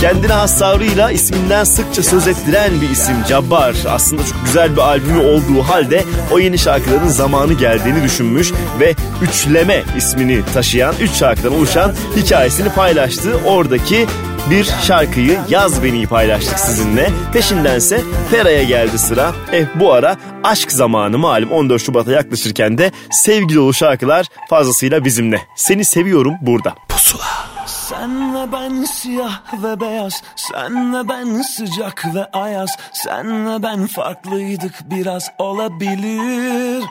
Kendine 0.01 0.33
has 0.33 0.59
tavrıyla 0.59 1.11
isminden 1.11 1.63
sıkça 1.63 2.03
söz 2.03 2.27
ettiren 2.27 2.81
bir 2.81 2.89
isim 2.89 3.15
Cabbar. 3.27 3.75
Aslında 3.89 4.25
çok 4.25 4.45
güzel 4.45 4.75
bir 4.75 4.81
albümü 4.81 5.19
olduğu 5.19 5.61
halde 5.61 6.03
o 6.31 6.39
yeni 6.39 6.57
şarkıların 6.57 7.07
zamanı 7.07 7.53
geldiğini 7.53 8.03
düşünmüş 8.03 8.51
ve 8.79 8.95
Üçleme 9.21 9.83
ismini 9.97 10.41
taşıyan, 10.53 10.95
üç 11.01 11.11
şarkıdan 11.11 11.55
oluşan 11.55 11.93
hikayesini 12.15 12.69
paylaştı. 12.69 13.29
Oradaki 13.45 14.07
bir 14.49 14.63
şarkıyı 14.63 15.39
Yaz 15.49 15.83
Beni'yi 15.83 16.07
paylaştık 16.07 16.59
sizinle. 16.59 17.09
Peşindense 17.33 18.01
Fera'ya 18.31 18.63
geldi 18.63 18.99
sıra. 18.99 19.31
Eh 19.51 19.65
bu 19.75 19.93
ara 19.93 20.17
aşk 20.43 20.71
zamanı 20.71 21.17
malum 21.17 21.51
14 21.51 21.81
Şubat'a 21.81 22.11
yaklaşırken 22.11 22.77
de 22.77 22.91
sevgi 23.11 23.55
dolu 23.55 23.73
şarkılar 23.73 24.25
fazlasıyla 24.49 25.05
bizimle. 25.05 25.41
Seni 25.55 25.85
seviyorum 25.85 26.35
burada. 26.41 26.75
Pusula. 26.89 27.23
Senle 27.65 28.51
ben 28.51 28.83
siyah 28.83 29.41
ve 29.63 29.79
beyaz 29.79 30.23
Senle 30.35 31.09
ben 31.09 31.41
sıcak 31.41 32.15
ve 32.15 32.25
ayaz 32.25 32.77
Senle 32.93 33.63
ben 33.63 33.87
farklıydık 33.87 34.73
biraz 34.91 35.31
olabilir 35.37 36.83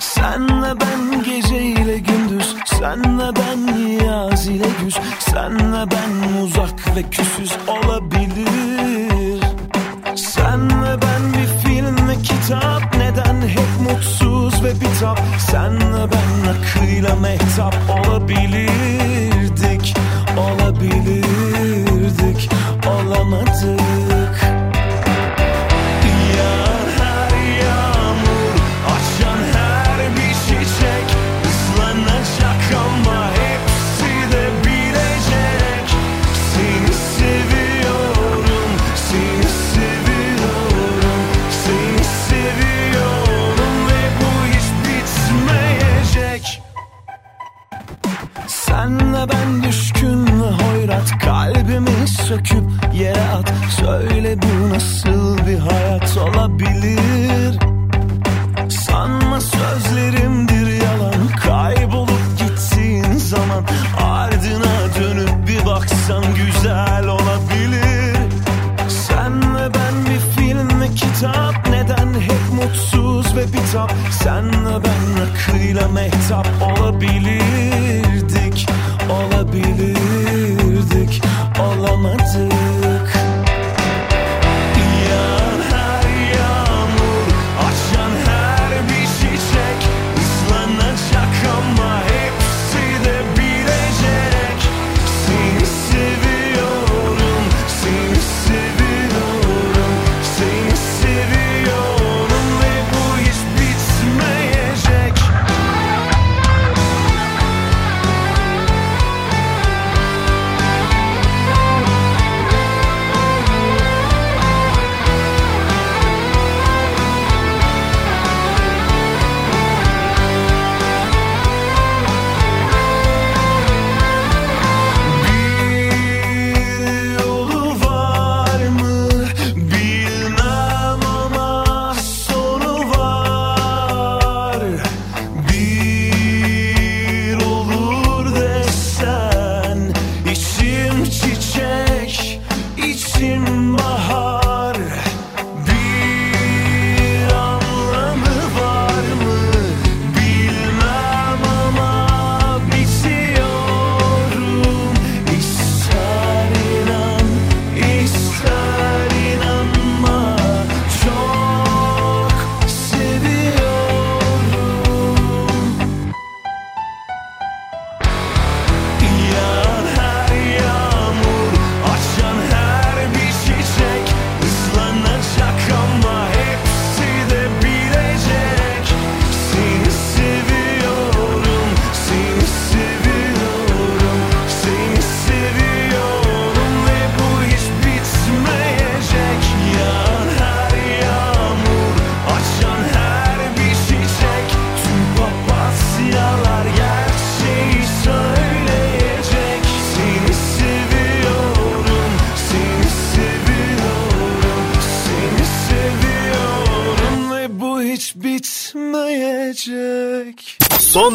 Senle 0.00 0.80
ben 0.80 1.22
gece 1.24 1.62
ile 1.62 1.98
gündüz 1.98 2.56
Senle 2.64 3.30
ben 3.36 3.74
yaz 4.04 4.48
ile 4.48 4.66
güz 4.84 4.96
Senle 5.18 5.90
ben 5.90 6.40
uzak 6.42 6.96
ve 6.96 7.02
küsüz 7.02 7.52
olabilir. 7.68 9.40
Senle 10.16 11.02
ben 11.02 11.32
bir 11.32 11.46
film 11.68 12.08
ve 12.08 12.22
kitap 12.22 12.96
Neden 12.96 13.48
hep 13.48 13.80
mutsuz 13.80 14.64
ve 14.64 14.80
bitap? 14.80 15.20
Senle 15.50 16.06
ben 16.12 16.48
akıyla 16.50 17.16
mehtap 17.16 17.74
Olabilirdik, 17.90 19.94
olabilirdik 20.36 22.50
Olamadık 22.86 24.19
Senle 49.20 49.32
ben 49.32 49.62
düşkün 49.62 50.26
ve 50.26 50.64
hoyrat. 50.64 51.18
Kalbimi 51.24 52.08
söküp 52.08 52.64
yere 52.94 53.20
at. 53.20 53.52
Söyle 53.80 54.36
bu 54.42 54.74
nasıl 54.74 55.46
bir 55.46 55.58
hayat 55.58 56.16
olabilir? 56.16 57.58
Sanma 58.68 59.40
sözlerimdir 59.40 60.82
yalan. 60.82 61.28
Kaybolup 61.42 62.38
gittiğin 62.38 63.12
zaman 63.16 63.64
Ardına 64.02 64.94
dönüp 65.00 65.48
bir 65.48 65.66
baksan 65.66 66.24
güzel 66.36 67.06
olabilir. 67.06 68.16
Senle 68.88 69.74
ben 69.74 69.94
bir 70.06 70.20
film 70.36 70.80
ve 70.80 70.88
kitap. 70.94 71.68
Neden 71.70 72.20
hep 72.20 72.52
mutsuz 72.54 73.36
ve 73.36 73.46
bitap? 73.46 73.92
Senle 74.10 74.84
ben 74.84 75.22
akıyla 75.22 75.88
mehtap 75.88 76.46
Olabilirdik, 76.62 77.69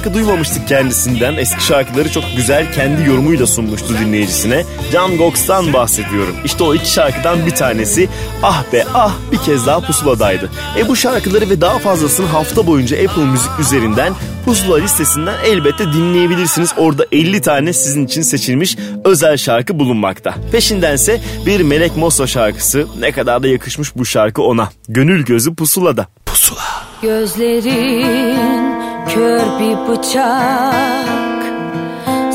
Şarkı 0.00 0.14
duymamıştık 0.14 0.68
kendisinden. 0.68 1.36
Eski 1.36 1.64
şarkıları 1.64 2.12
çok 2.12 2.24
güzel 2.36 2.72
kendi 2.72 3.08
yorumuyla 3.08 3.46
sunmuştu 3.46 3.98
dinleyicisine. 3.98 4.64
Can 4.92 5.16
Gox'tan 5.16 5.72
bahsediyorum. 5.72 6.36
İşte 6.44 6.64
o 6.64 6.74
iki 6.74 6.90
şarkıdan 6.90 7.46
bir 7.46 7.50
tanesi 7.50 8.08
Ah 8.42 8.64
be 8.72 8.84
ah 8.94 9.14
bir 9.32 9.38
kez 9.38 9.66
daha 9.66 9.80
pusuladaydı. 9.80 10.50
E 10.78 10.88
bu 10.88 10.96
şarkıları 10.96 11.50
ve 11.50 11.60
daha 11.60 11.78
fazlasını 11.78 12.26
hafta 12.26 12.66
boyunca 12.66 12.96
Apple 12.96 13.24
Müzik 13.24 13.50
üzerinden 13.60 14.12
Pusula 14.44 14.78
listesinden 14.78 15.36
elbette 15.44 15.84
dinleyebilirsiniz. 15.84 16.74
Orada 16.76 17.06
50 17.12 17.40
tane 17.40 17.72
sizin 17.72 18.06
için 18.06 18.22
seçilmiş 18.22 18.76
özel 19.04 19.36
şarkı 19.36 19.78
bulunmakta. 19.78 20.34
Peşindense 20.52 21.20
bir 21.46 21.60
Melek 21.60 21.96
Mosso 21.96 22.26
şarkısı. 22.26 22.86
Ne 22.98 23.12
kadar 23.12 23.42
da 23.42 23.48
yakışmış 23.48 23.96
bu 23.96 24.04
şarkı 24.04 24.42
ona. 24.42 24.70
Gönül 24.88 25.24
gözü 25.24 25.54
pusulada. 25.54 26.06
Pusula. 26.26 26.62
Gözlerin 27.02 28.69
kör 29.14 29.40
bir 29.60 29.76
bıçak. 29.88 31.40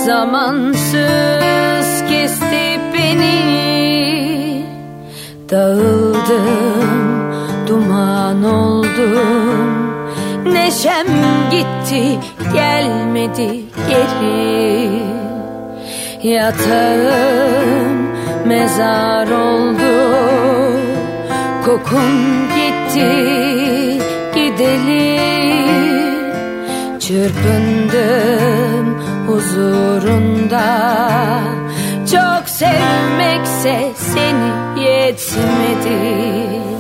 Zamansız 0.06 2.04
kesti 2.10 2.80
beni. 2.94 4.66
Dağıldım, 5.52 6.90
duman 7.68 8.44
oldum. 8.44 9.96
Neşem 10.46 11.08
gitti, 11.52 12.20
gelmedi 12.54 13.66
geri. 13.90 14.90
Yatağım 16.24 18.08
mezar 18.46 19.28
oldu. 19.28 20.16
Kokun 21.66 22.48
gitti 22.56 23.12
gideli 24.36 25.15
Çırpındım 27.08 28.88
huzurunda. 29.28 30.66
Çok 32.12 32.50
sevmekse 32.50 33.92
seni 33.96 34.82
yetmedi 34.86 36.75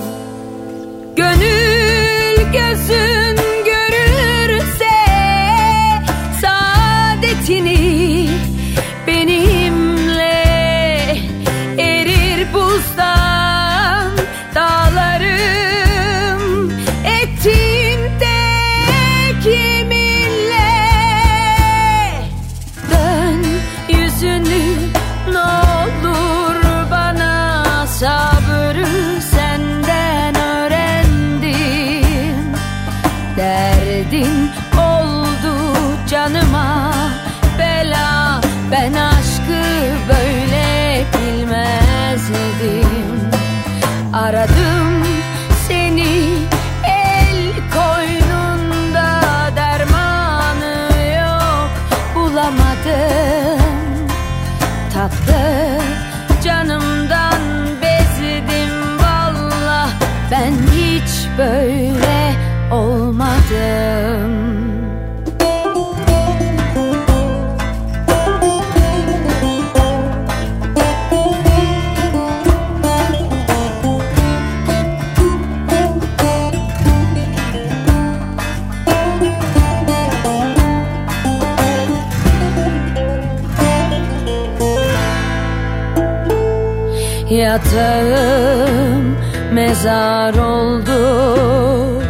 Yatağım 87.55 89.17
mezar 89.53 90.33
oldu. 90.33 92.03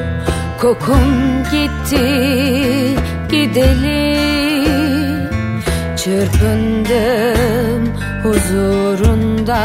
Kokun 0.62 1.44
gitti 1.52 2.06
gideli 3.30 4.18
Çırpındım 5.98 7.94
huzurunda. 8.24 9.62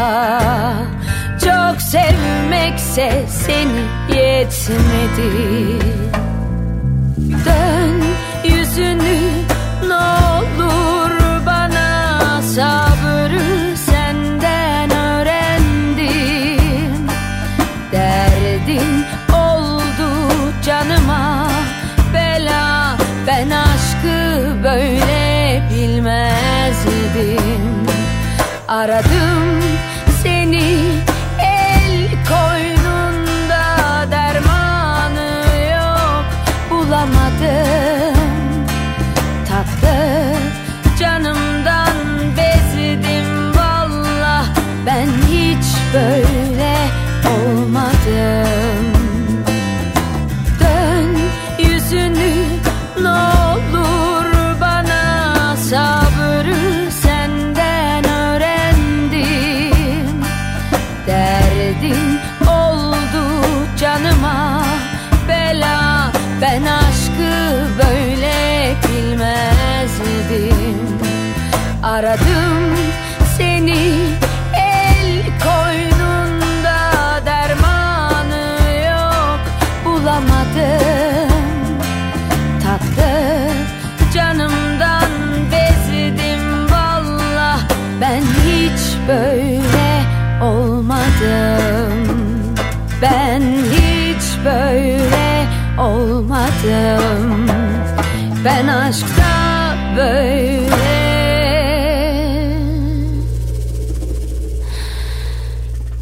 Çok 1.45 1.81
sevmekse 1.81 3.25
seni 3.29 4.17
yetmedi. 4.19 5.31
Dön 7.45 8.01
yüzünü 8.43 9.19
ne 9.87 9.95
olur 9.95 11.11
bana 11.45 12.41
sabrı 12.41 12.90
Aradım 28.71 29.10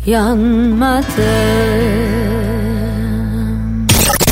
yanmadım. 0.09 1.07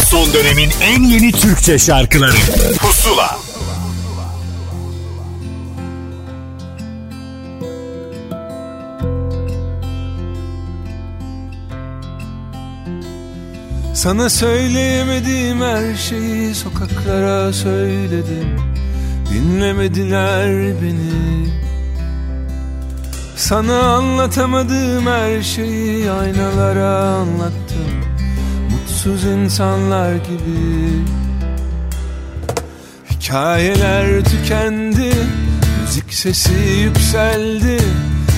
Son 0.10 0.34
dönemin 0.34 0.70
en 0.82 1.04
yeni 1.04 1.32
Türkçe 1.32 1.80
şarkıları. 1.80 2.36
Pusula. 2.80 3.38
Sana 13.94 14.30
söyleyemediğim 14.30 15.62
her 15.62 15.96
şeyi 15.96 16.56
sokaklara 16.56 17.54
söyledim. 17.54 18.62
Dinlemediler 19.34 20.82
beni 20.82 21.67
Sana 23.48 23.80
anlatamadığım 23.80 25.06
her 25.08 25.42
şeyi 25.42 26.12
aynalara 26.12 26.98
anlattım. 26.98 28.04
Mutsuz 28.72 29.24
insanlar 29.24 30.16
gibi. 30.16 31.04
Hikayeler 33.10 34.26
tükendi 34.26 35.14
Müzik 35.82 36.14
sesi 36.14 36.54
yükseldi. 36.84 37.78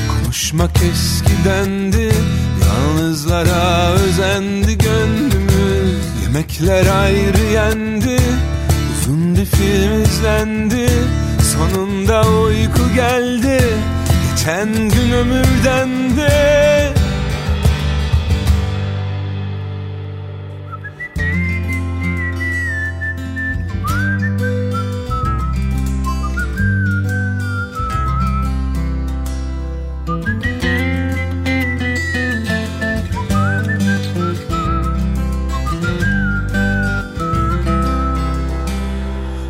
Konuşmak 0.07 0.83
eskidendi 0.83 2.11
Yalnızlara 2.65 3.91
özendi 3.91 4.77
gönlümüz. 4.77 6.05
Yemekler 6.23 6.85
ayrı 7.01 7.43
yendi 7.53 8.17
Uzun 8.91 9.35
bir 9.35 9.45
film 9.45 10.03
izlendi. 10.03 10.89
Sonunda 11.41 12.29
uyku 12.29 12.93
geldi 12.95 13.59
Geçen 14.39 14.73
gün 14.89 15.11
ömürden 15.11 16.17
de 16.17 16.98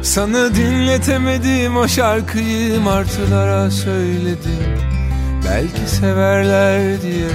Sana 0.10 0.56
dinletemedim 0.56 1.78
o 1.78 1.88
şarkıyı 1.88 2.82
martılara 2.82 3.72
söyledim. 3.72 4.80
Belki 5.46 5.92
severler 5.96 7.02
diye. 7.02 7.30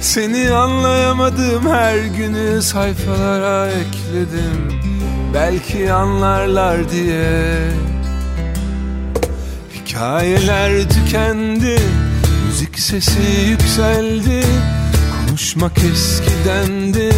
Seni 0.00 0.50
anlayamadım 0.50 1.68
her 1.72 1.98
günü 1.98 2.62
sayfalara 2.62 3.66
ekledim. 3.66 4.80
Belki 5.34 5.92
anlarlar 5.92 6.90
diye. 6.90 7.58
Hikayeler 9.74 10.88
tükendi 10.88 11.78
Müzik 12.46 12.78
sesi 12.78 13.20
yükseldi. 13.50 14.44
Konuşmak 15.26 15.78
eskidendi 15.78 17.12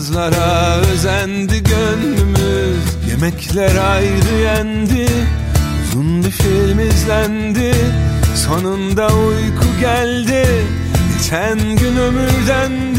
Yalnızlara 0.00 0.76
özendi 0.76 1.62
gönlümüz 1.62 2.84
Yemekler 3.10 3.76
ayrı 3.76 4.42
yendi 4.42 5.06
Uzun 5.84 6.24
bir 6.24 6.30
film 6.30 6.80
izlendi 6.80 7.74
Sonunda 8.34 9.06
uyku 9.06 9.80
geldi 9.80 10.46
Geçen 11.18 11.58
gün 11.58 11.96
ömürden 11.96 12.98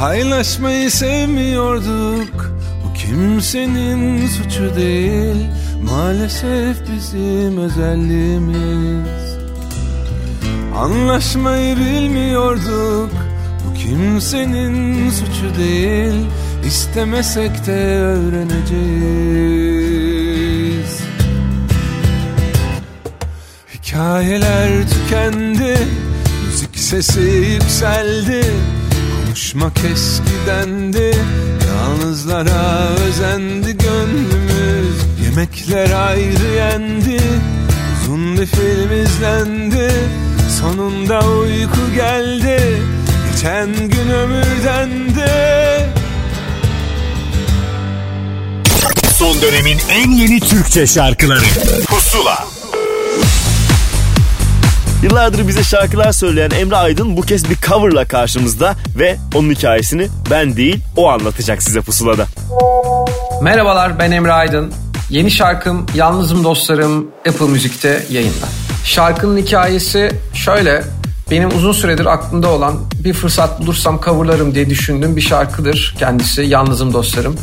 Paylaşmayı 0.00 0.90
sevmiyorduk. 0.90 2.52
Bu 2.84 2.92
kimsenin 2.94 4.26
suçu 4.26 4.76
değil. 4.76 5.46
Maalesef 5.82 6.76
bizim 6.92 7.58
özelliğimiz. 7.58 9.38
Anlaşmayı 10.76 11.76
bilmiyorduk. 11.76 13.10
Bu 13.66 13.74
kimsenin 13.74 15.10
suçu 15.10 15.58
değil. 15.58 16.26
İstemesek 16.66 17.66
de 17.66 17.98
öğreneceğiz. 18.00 18.80
Hikayeler 23.74 24.70
tükendi. 24.90 25.78
Müzik 26.46 26.78
sesi 26.78 27.20
yükseldi 27.20 28.44
Konuşmak 29.40 29.84
eskidendi 29.84 31.16
Yalnızlara 31.68 32.88
özendi 32.88 33.78
gönlümüz. 33.78 34.96
Yemekler 35.24 35.90
ayrı 35.90 36.54
yendi 36.56 37.20
Uzun 38.02 38.38
bir 38.38 38.46
film 38.46 39.02
izlendi. 39.02 39.92
Sonunda 40.60 41.20
uyku 41.28 41.94
geldi 41.94 42.82
Geçen 43.32 43.74
gün 43.76 44.10
ömürden 44.10 45.14
de 45.16 45.88
Son 49.14 49.42
dönemin 49.42 49.78
en 49.90 50.10
yeni 50.10 50.40
Türkçe 50.40 50.86
şarkıları. 50.86 51.44
Pusula 51.88 52.59
Yıllardır 55.02 55.48
bize 55.48 55.62
şarkılar 55.62 56.12
söyleyen 56.12 56.50
Emre 56.50 56.76
Aydın 56.76 57.16
bu 57.16 57.22
kez 57.22 57.50
bir 57.50 57.56
coverla 57.56 58.04
karşımızda 58.04 58.76
ve 58.98 59.16
onun 59.34 59.50
hikayesini 59.50 60.08
ben 60.30 60.56
değil 60.56 60.80
o 60.96 61.08
anlatacak 61.08 61.62
size 61.62 61.80
pusulada. 61.80 62.26
Merhabalar 63.42 63.98
ben 63.98 64.10
Emre 64.10 64.32
Aydın. 64.32 64.72
Yeni 65.10 65.30
şarkım 65.30 65.86
Yalnızım 65.94 66.44
Dostlarım 66.44 67.06
Apple 67.28 67.46
Müzik'te 67.46 68.06
yayında. 68.10 68.46
Şarkının 68.84 69.36
hikayesi 69.36 70.10
şöyle. 70.34 70.84
Benim 71.30 71.48
uzun 71.48 71.72
süredir 71.72 72.06
aklımda 72.06 72.48
olan 72.48 72.74
bir 73.04 73.12
fırsat 73.12 73.60
bulursam 73.60 74.00
coverlarım 74.04 74.54
diye 74.54 74.70
düşündüğüm 74.70 75.16
bir 75.16 75.20
şarkıdır 75.20 75.94
kendisi 75.98 76.42
Yalnızım 76.42 76.92
Dostlarım. 76.92 77.36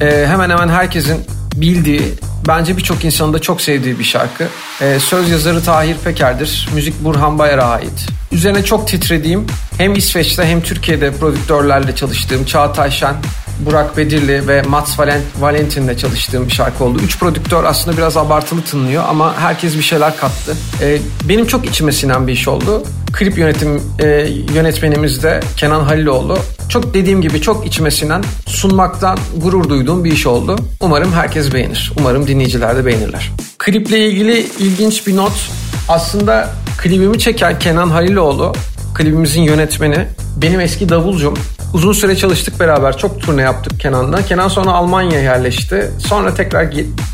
Ee, 0.00 0.26
hemen 0.28 0.50
hemen 0.50 0.68
herkesin 0.68 1.26
bildiği, 1.60 2.02
bence 2.48 2.76
birçok 2.76 3.04
insanın 3.04 3.32
da 3.32 3.38
çok 3.38 3.60
sevdiği 3.60 3.98
bir 3.98 4.04
şarkı. 4.04 4.48
Ee, 4.80 4.98
söz 5.00 5.30
yazarı 5.30 5.64
Tahir 5.64 5.96
Peker'dir. 6.04 6.68
Müzik 6.74 7.04
Burhan 7.04 7.38
Bayar'a 7.38 7.64
ait. 7.64 8.06
Üzerine 8.32 8.64
çok 8.64 8.88
titrediğim 8.88 9.46
hem 9.78 9.94
İsveç'te 9.94 10.44
hem 10.44 10.60
Türkiye'de 10.60 11.12
prodüktörlerle 11.12 11.94
çalıştığım 11.94 12.44
Çağatay 12.44 12.90
Şen, 12.90 13.14
Burak 13.60 13.96
Bedirli 13.96 14.48
ve 14.48 14.62
Mats 14.62 14.98
Valent, 14.98 15.24
Valentin'le 15.40 15.96
çalıştığım 15.96 16.46
bir 16.46 16.52
şarkı 16.52 16.84
oldu. 16.84 16.98
Üç 17.04 17.18
prodüktör 17.18 17.64
aslında 17.64 17.96
biraz 17.96 18.16
abartılı 18.16 18.62
tınlıyor 18.62 19.04
ama 19.08 19.40
herkes 19.40 19.76
bir 19.76 19.82
şeyler 19.82 20.16
kattı. 20.16 20.56
Ee, 20.80 20.98
benim 21.28 21.46
çok 21.46 21.66
içime 21.66 21.92
sinen 21.92 22.26
bir 22.26 22.32
iş 22.32 22.48
oldu. 22.48 22.84
Klip 23.14 23.38
yönetim 23.38 23.82
e, 23.98 24.06
yönetmenimiz 24.54 25.22
de 25.22 25.40
Kenan 25.56 25.80
Haliloğlu. 25.80 26.38
Çok 26.68 26.94
dediğim 26.94 27.22
gibi 27.22 27.40
çok 27.40 27.66
içime 27.66 27.90
sinen, 27.90 28.24
sunmaktan 28.46 29.18
gurur 29.36 29.68
duyduğum 29.68 30.04
bir 30.04 30.12
iş 30.12 30.26
oldu. 30.26 30.56
Umarım 30.80 31.12
herkes 31.12 31.54
beğenir. 31.54 31.92
Umarım 31.98 32.26
dinleyiciler 32.26 32.76
de 32.76 32.86
beğenirler. 32.86 33.30
Kliple 33.58 34.06
ilgili 34.06 34.46
ilginç 34.58 35.06
bir 35.06 35.16
not. 35.16 35.50
Aslında 35.88 36.50
klibimi 36.78 37.18
çeken 37.18 37.58
Kenan 37.58 37.90
Haliloğlu, 37.90 38.52
klibimizin 38.94 39.42
yönetmeni, 39.42 40.06
benim 40.36 40.60
eski 40.60 40.88
davulcum. 40.88 41.34
Uzun 41.74 41.92
süre 41.92 42.16
çalıştık 42.16 42.60
beraber. 42.60 42.98
Çok 42.98 43.20
turne 43.20 43.42
yaptık 43.42 43.80
Kenan'la. 43.80 44.22
Kenan 44.22 44.48
sonra 44.48 44.70
Almanya'ya 44.70 45.22
yerleşti. 45.22 45.90
Sonra 45.98 46.34
tekrar 46.34 46.70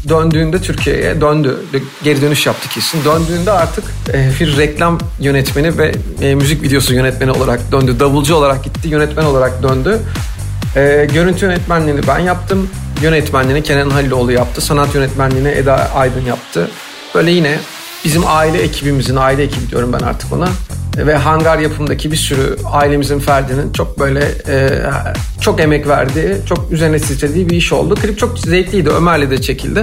döndüğünde 0.08 0.58
Türkiye'ye 0.58 1.20
döndü. 1.20 1.56
Geri 2.04 2.22
dönüş 2.22 2.46
yaptı 2.46 2.68
kesin. 2.68 3.04
Döndüğünde 3.04 3.52
artık 3.52 3.84
e, 4.12 4.30
bir 4.40 4.56
reklam 4.56 4.98
yönetmeni 5.20 5.78
ve 5.78 5.92
e, 6.22 6.34
müzik 6.34 6.62
videosu 6.62 6.94
yönetmeni 6.94 7.30
olarak 7.30 7.72
döndü. 7.72 8.00
Davulcu 8.00 8.34
olarak 8.34 8.64
gitti, 8.64 8.88
yönetmen 8.88 9.24
olarak 9.24 9.62
döndü. 9.62 9.98
E, 10.76 11.08
görüntü 11.14 11.44
yönetmenliğini 11.44 12.00
ben 12.08 12.18
yaptım. 12.18 12.70
Yönetmenliğini 13.02 13.62
Kenan 13.62 13.90
Haliloğlu 13.90 14.32
yaptı. 14.32 14.60
Sanat 14.60 14.94
yönetmenliğini 14.94 15.48
Eda 15.48 15.90
Aydın 15.94 16.24
yaptı. 16.24 16.70
Böyle 17.14 17.30
yine 17.30 17.58
bizim 18.04 18.22
aile 18.26 18.62
ekibimizin, 18.62 19.16
aile 19.16 19.42
ekibi 19.42 19.70
diyorum 19.70 19.92
ben 19.92 19.98
artık 20.06 20.32
ona. 20.32 20.48
ve 20.96 21.14
hangar 21.16 21.58
yapımdaki 21.58 22.12
bir 22.12 22.16
sürü 22.16 22.56
ailemizin 22.72 23.18
ferdinin 23.18 23.72
çok 23.72 23.98
böyle 23.98 24.24
e, 24.48 24.82
çok 25.40 25.60
emek 25.60 25.88
verdiği, 25.88 26.36
çok 26.48 26.72
üzerine 26.72 26.98
titrediği 26.98 27.50
bir 27.50 27.56
iş 27.56 27.72
oldu. 27.72 27.94
Klip 27.94 28.18
çok 28.18 28.38
zevkliydi. 28.38 28.90
Ömer'le 28.90 29.30
de 29.30 29.40
çekildi. 29.42 29.82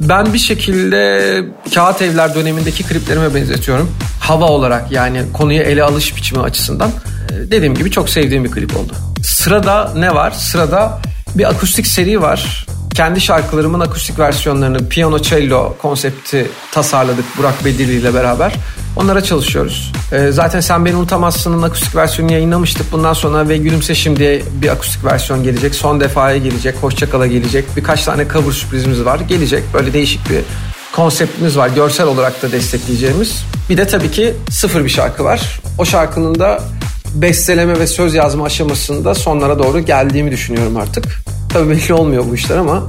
Ben 0.00 0.32
bir 0.32 0.38
şekilde 0.38 1.44
Kağıt 1.74 2.02
Evler 2.02 2.34
dönemindeki 2.34 2.82
kliplerime 2.82 3.34
benzetiyorum. 3.34 3.90
Hava 4.20 4.44
olarak 4.44 4.92
yani 4.92 5.22
konuya 5.32 5.62
ele 5.62 5.82
alış 5.82 6.16
biçimi 6.16 6.42
açısından. 6.42 6.90
E, 7.30 7.50
Dediğim 7.50 7.74
gibi 7.74 7.90
çok 7.90 8.08
sevdiğim 8.08 8.44
bir 8.44 8.50
klip 8.50 8.76
oldu. 8.76 8.92
Sırada 9.22 9.92
ne 9.96 10.14
var? 10.14 10.30
Sırada 10.30 10.98
bir 11.34 11.50
akustik 11.50 11.86
seri 11.86 12.22
var. 12.22 12.66
Kendi 12.98 13.20
şarkılarımın 13.20 13.80
akustik 13.80 14.18
versiyonlarını 14.18 14.88
piyano 14.88 15.18
cello 15.18 15.76
konsepti 15.82 16.46
tasarladık 16.72 17.24
Burak 17.38 17.64
Bedirli 17.64 17.92
ile 17.92 18.14
beraber. 18.14 18.54
Onlara 18.96 19.22
çalışıyoruz. 19.22 19.92
Ee, 20.12 20.32
zaten 20.32 20.60
Sen 20.60 20.84
Beni 20.84 20.96
Unutamazsın'ın 20.96 21.62
akustik 21.62 21.96
versiyonunu 21.96 22.32
yayınlamıştık. 22.32 22.92
Bundan 22.92 23.12
sonra 23.12 23.48
ve 23.48 23.56
Gülümse 23.56 23.94
Şimdi'ye 23.94 24.42
bir 24.62 24.68
akustik 24.68 25.04
versiyon 25.04 25.42
gelecek. 25.42 25.74
Son 25.74 26.00
defaya 26.00 26.36
gelecek. 26.36 26.76
Hoşçakal'a 26.76 27.26
gelecek. 27.26 27.64
Birkaç 27.76 28.04
tane 28.04 28.28
cover 28.32 28.52
sürprizimiz 28.52 29.04
var. 29.04 29.20
Gelecek. 29.20 29.64
Böyle 29.74 29.92
değişik 29.92 30.30
bir 30.30 30.40
konseptimiz 30.92 31.56
var. 31.56 31.68
Görsel 31.68 32.06
olarak 32.06 32.42
da 32.42 32.52
destekleyeceğimiz. 32.52 33.44
Bir 33.70 33.76
de 33.76 33.86
tabii 33.86 34.10
ki 34.10 34.34
sıfır 34.50 34.84
bir 34.84 34.90
şarkı 34.90 35.24
var. 35.24 35.60
O 35.78 35.84
şarkının 35.84 36.38
da 36.38 36.62
besteleme 37.14 37.78
ve 37.78 37.86
söz 37.86 38.14
yazma 38.14 38.44
aşamasında 38.44 39.14
sonlara 39.14 39.58
doğru 39.58 39.80
geldiğimi 39.80 40.30
düşünüyorum 40.30 40.76
artık. 40.76 41.04
Tabii 41.48 41.70
belli 41.70 41.94
olmuyor 41.94 42.24
bu 42.30 42.34
işler 42.34 42.56
ama 42.56 42.88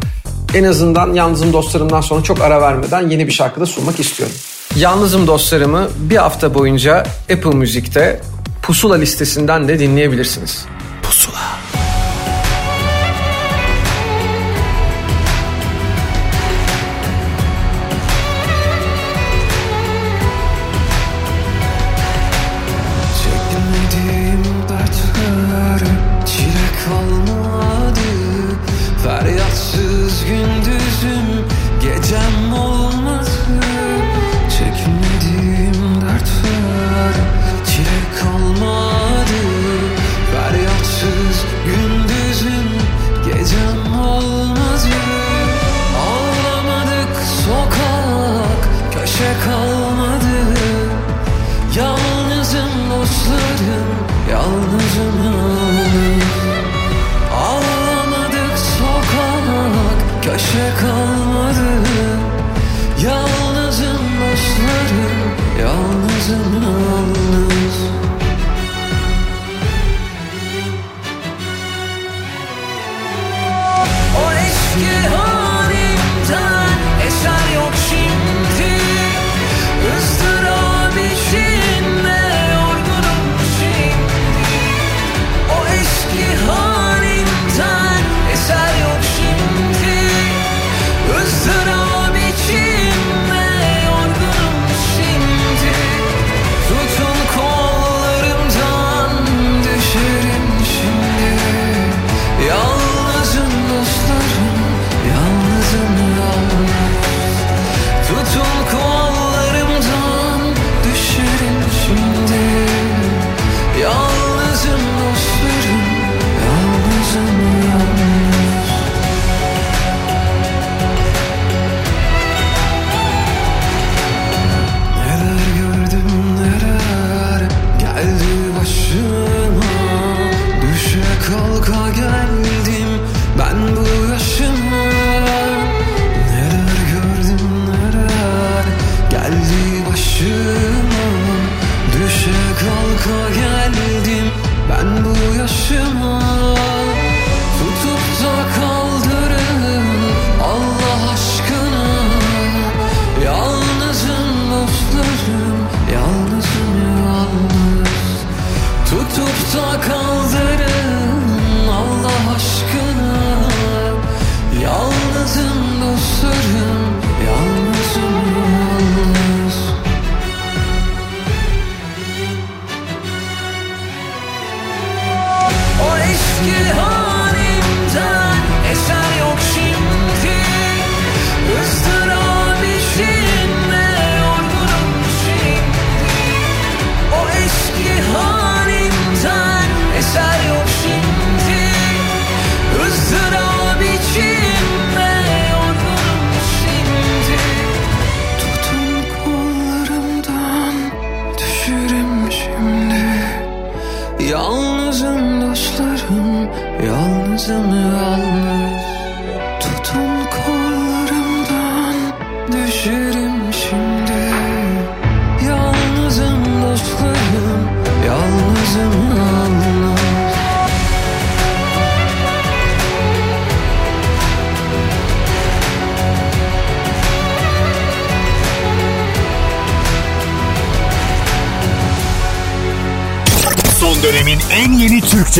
en 0.53 0.64
azından 0.64 1.14
Yalnızım 1.14 1.53
Dostlarım'dan 1.53 2.01
sonra 2.01 2.24
çok 2.24 2.41
ara 2.41 2.62
vermeden 2.62 3.10
yeni 3.10 3.28
bir 3.28 3.32
şarkı 3.32 3.62
da 3.62 3.66
sunmak 3.66 3.99
istiyorum. 3.99 4.36
Yalnızım 4.76 5.28
Dostlarım'ı 5.28 5.89
bir 5.97 6.18
hafta 6.18 6.53
boyunca 6.53 7.05
Apple 7.34 7.55
Müzik'te 7.55 8.22
Pusula 8.62 8.95
listesinden 8.95 9.68
de 9.68 9.80
dinleyebilirsiniz. 9.80 10.66
Pusula. 11.03 11.68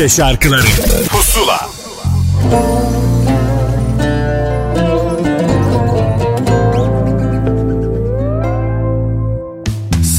Türkçe 0.00 0.16
şarkıları. 0.16 0.62
Pusula. 1.08 1.68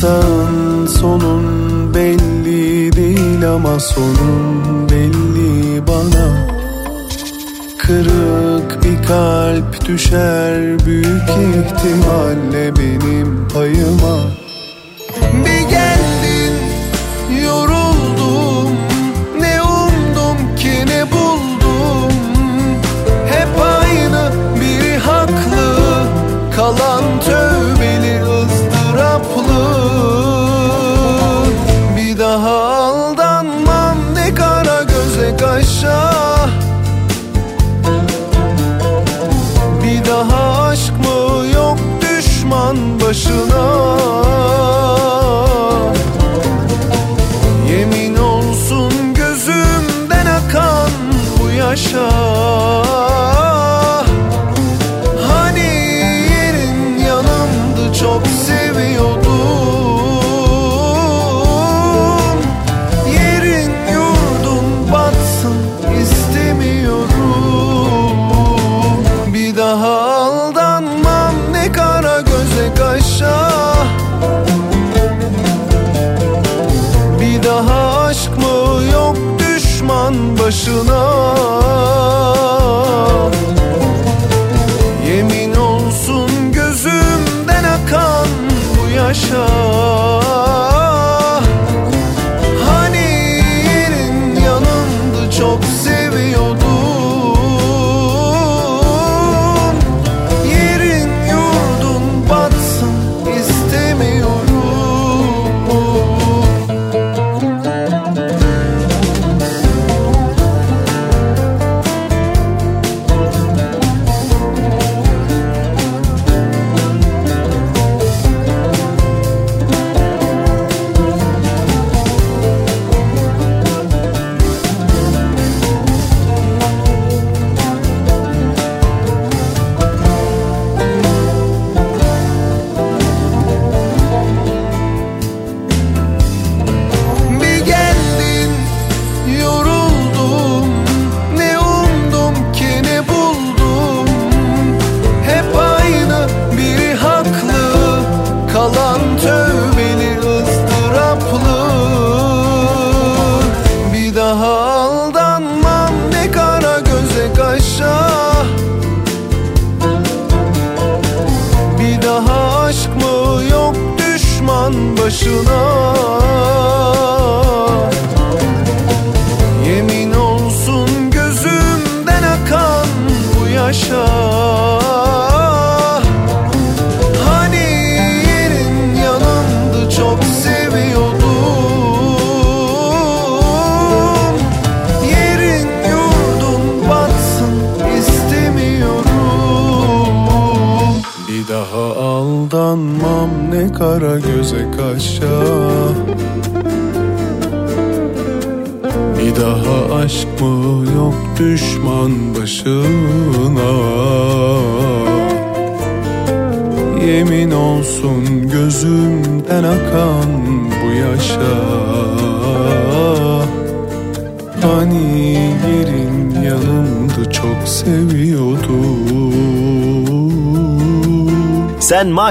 Sağın 0.01 0.87
solun 0.87 1.93
belli 1.93 2.95
değil 2.95 3.49
ama 3.49 3.79
sonum 3.79 4.89
belli 4.89 5.87
bana. 5.87 6.47
Kırık 7.77 8.83
bir 8.83 9.07
kalp 9.07 9.87
düşer 9.87 10.85
büyük 10.85 11.29
ihtimalle 11.29 12.75
benim 12.75 13.47
payıma 13.47 14.41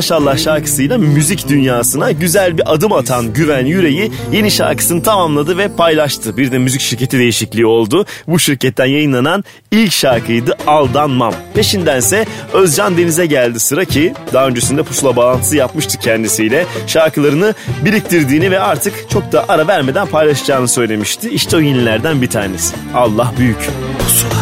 maşallah 0.00 0.38
şarkısıyla 0.38 0.98
müzik 0.98 1.48
dünyasına 1.48 2.12
güzel 2.12 2.58
bir 2.58 2.72
adım 2.72 2.92
atan 2.92 3.32
Güven 3.32 3.66
Yüreği 3.66 4.12
yeni 4.32 4.50
şarkısını 4.50 5.02
tamamladı 5.02 5.58
ve 5.58 5.68
paylaştı. 5.68 6.36
Bir 6.36 6.52
de 6.52 6.58
müzik 6.58 6.80
şirketi 6.80 7.18
değişikliği 7.18 7.66
oldu. 7.66 8.06
Bu 8.28 8.38
şirketten 8.38 8.86
yayınlanan 8.86 9.44
ilk 9.70 9.92
şarkıydı 9.92 10.56
Aldanmam. 10.66 11.34
Peşindense 11.54 12.26
Özcan 12.52 12.96
Deniz'e 12.96 13.26
geldi 13.26 13.60
sıra 13.60 13.84
ki 13.84 14.14
daha 14.32 14.46
öncesinde 14.46 14.82
pusula 14.82 15.16
bağlantısı 15.16 15.56
yapmıştı 15.56 15.98
kendisiyle. 15.98 16.66
Şarkılarını 16.86 17.54
biriktirdiğini 17.84 18.50
ve 18.50 18.60
artık 18.60 19.10
çok 19.10 19.32
da 19.32 19.44
ara 19.48 19.66
vermeden 19.66 20.06
paylaşacağını 20.06 20.68
söylemişti. 20.68 21.30
İşte 21.30 21.56
o 21.56 21.60
yenilerden 21.60 22.22
bir 22.22 22.30
tanesi. 22.30 22.76
Allah 22.94 23.32
büyük. 23.38 23.58
Fani 23.60 24.39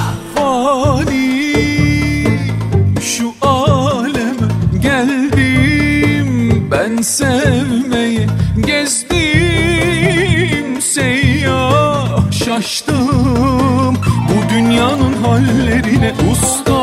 hallerine 15.49 16.12
usta 16.31 16.81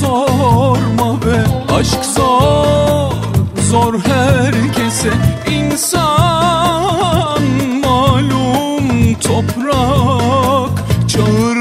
sorma 0.00 1.22
be. 1.22 1.44
Aşk 1.74 2.04
zor 2.04 3.12
zor 3.70 3.94
herkese. 4.00 5.12
İnsan 5.50 7.42
malum 7.84 9.14
toprak 9.14 10.84
çağırır 11.08 11.59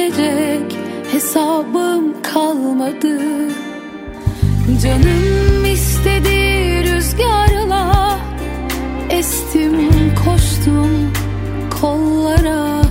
bilerek 0.00 0.78
hesabım 1.12 2.22
kalmadı. 2.22 3.18
Canım 4.82 5.64
istedi 5.64 6.38
rüzgarla 6.84 8.16
estim 9.10 10.14
koştum 10.24 11.12
kollara. 11.80 12.82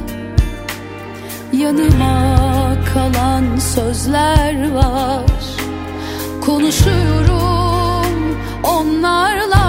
Yanıma 1.54 2.76
kalan 2.94 3.58
sözler 3.58 4.72
var. 4.72 5.24
Konuşuyorum 6.46 8.38
onlarla. 8.64 9.69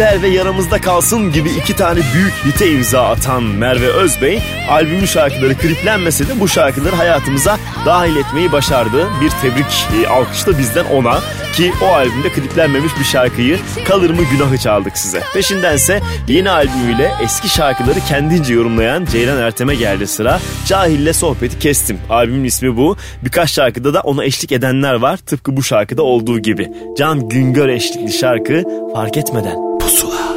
Gider 0.00 0.22
ve 0.22 0.28
yaramızda 0.28 0.80
kalsın 0.80 1.32
gibi 1.32 1.50
iki 1.50 1.76
tane 1.76 2.00
büyük 2.14 2.32
hite 2.32 2.72
imza 2.72 3.02
atan 3.02 3.42
Merve 3.42 3.86
Özbey 3.86 4.42
albümün 4.70 5.04
şarkıları 5.04 5.58
kliplenmese 5.58 6.28
de 6.28 6.40
bu 6.40 6.48
şarkıları 6.48 6.96
hayatımıza 6.96 7.58
dahil 7.86 8.16
etmeyi 8.16 8.52
başardı. 8.52 9.08
Bir 9.20 9.30
tebrik 9.30 9.86
e, 10.02 10.08
alkış 10.08 10.46
da 10.46 10.58
bizden 10.58 10.84
ona 10.84 11.20
ki 11.54 11.72
o 11.82 11.86
albümde 11.86 12.28
kliplenmemiş 12.28 12.92
bir 12.98 13.04
şarkıyı 13.04 13.58
Kalır 13.84 14.10
mı 14.10 14.22
Günahı 14.32 14.58
çaldık 14.58 14.98
size. 14.98 15.22
Peşindense 15.34 16.00
yeni 16.28 16.50
albümüyle 16.50 17.12
eski 17.24 17.48
şarkıları 17.48 18.00
kendince 18.08 18.54
yorumlayan 18.54 19.04
Ceylan 19.04 19.38
Ertem'e 19.38 19.74
geldi 19.74 20.06
sıra. 20.06 20.40
Cahille 20.66 21.12
sohbeti 21.12 21.58
kestim. 21.58 21.98
Albümün 22.10 22.44
ismi 22.44 22.76
bu. 22.76 22.96
Birkaç 23.24 23.50
şarkıda 23.50 23.94
da 23.94 24.00
ona 24.00 24.24
eşlik 24.24 24.52
edenler 24.52 24.94
var. 24.94 25.16
Tıpkı 25.16 25.56
bu 25.56 25.62
şarkıda 25.62 26.02
olduğu 26.02 26.38
gibi. 26.38 26.70
Can 26.98 27.28
Güngör 27.28 27.68
eşlikli 27.68 28.12
şarkı 28.12 28.64
fark 28.94 29.16
etmeden. 29.16 29.69
Pusula. 29.90 30.36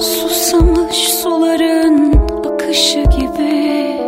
Susamış 0.00 0.96
suların 0.96 2.12
akışı 2.44 3.02
gibi. 3.02 4.00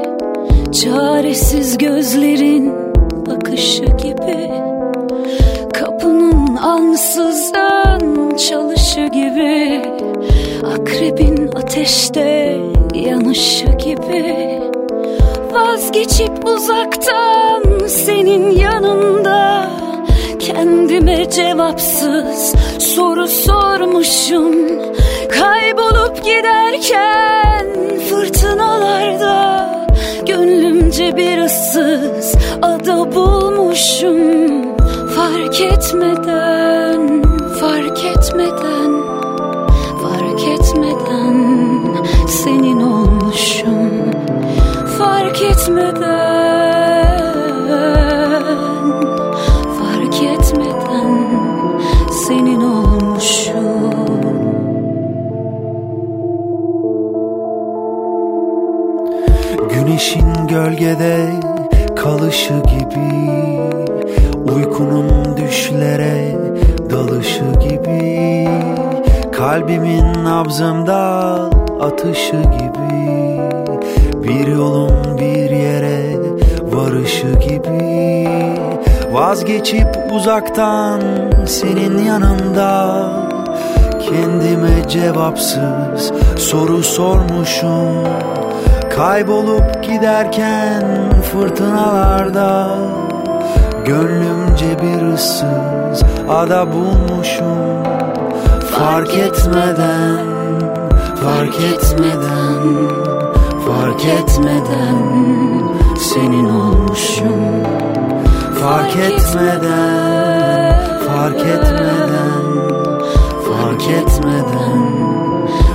Çaresiz 0.72 1.78
gözlerin 1.78 2.72
bakışı 3.26 3.84
gibi. 3.84 4.50
Kapının 5.72 6.56
ansızdan 6.56 8.36
çalışı 8.36 9.06
gibi. 9.06 9.82
Akrebin 10.74 11.50
ateşte 11.56 12.58
yanışı 12.94 13.66
gibi. 13.66 14.60
Vazgeçip 15.52 16.48
uzaktan 16.48 17.86
senin 17.88 18.50
yanında 18.50 19.70
Kendime 20.46 21.30
cevapsız 21.30 22.54
soru 22.78 23.28
sormuşum. 23.28 24.54
Kaybolup 25.28 26.24
giderken 26.24 27.66
fırtınalarda 28.10 29.68
Gönlümce 30.26 31.16
bir 31.16 31.38
ıssız 31.38 32.34
ada 32.62 33.14
bulmuşum. 33.14 34.62
Fark 35.16 35.60
etmeden, 35.60 37.22
fark 37.60 38.04
etmeden 38.04 39.02
Fark 40.02 40.48
etmeden 40.48 41.36
senin 42.28 42.80
olmuşum. 42.80 43.90
Fark 44.98 45.42
etmeden 45.42 46.11
gölgede 60.52 61.30
kalışı 61.96 62.54
gibi 62.54 63.30
Uykunun 64.54 65.36
düşlere 65.36 66.36
dalışı 66.90 67.44
gibi 67.60 68.48
Kalbimin 69.32 70.24
nabzımda 70.24 71.34
atışı 71.80 72.36
gibi 72.36 73.40
Bir 74.22 74.46
yolun 74.46 75.18
bir 75.18 75.50
yere 75.50 76.16
varışı 76.72 77.32
gibi 77.48 78.28
Vazgeçip 79.12 79.98
uzaktan 80.12 81.00
senin 81.46 82.04
yanında 82.04 83.08
Kendime 84.00 84.88
cevapsız 84.88 86.12
soru 86.38 86.82
sormuşum 86.82 88.06
Kaybolup 88.96 89.82
giderken 89.82 91.10
fırtınalarda 91.32 92.78
Gönlümce 93.84 94.78
bir 94.82 95.12
ıssız 95.14 96.02
ada 96.28 96.72
bulmuşum. 96.72 97.82
Fark 98.70 99.14
etmeden, 99.14 100.18
fark 101.22 101.60
etmeden, 101.60 102.88
fark 103.66 104.04
etmeden 104.04 105.02
Senin 105.98 106.48
olmuşum. 106.48 107.40
Fark 108.60 108.96
etmeden, 108.96 110.76
fark 111.06 111.40
etmeden, 111.40 112.44
fark 113.48 113.82
etmeden 113.82 114.90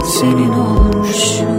Senin 0.06 0.54
olmuşum 0.54 1.57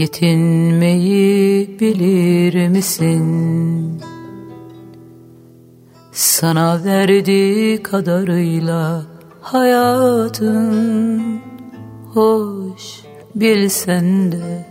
Yetinmeyi 0.00 1.80
bilir 1.80 2.68
misin? 2.68 4.02
Sana 6.12 6.84
verdiği 6.84 7.82
kadarıyla 7.82 9.02
hayatın 9.40 11.40
hoş 12.14 13.00
bilsen 13.34 14.32
de 14.32 14.66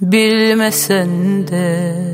bilmesen 0.00 1.08
de 1.46 2.04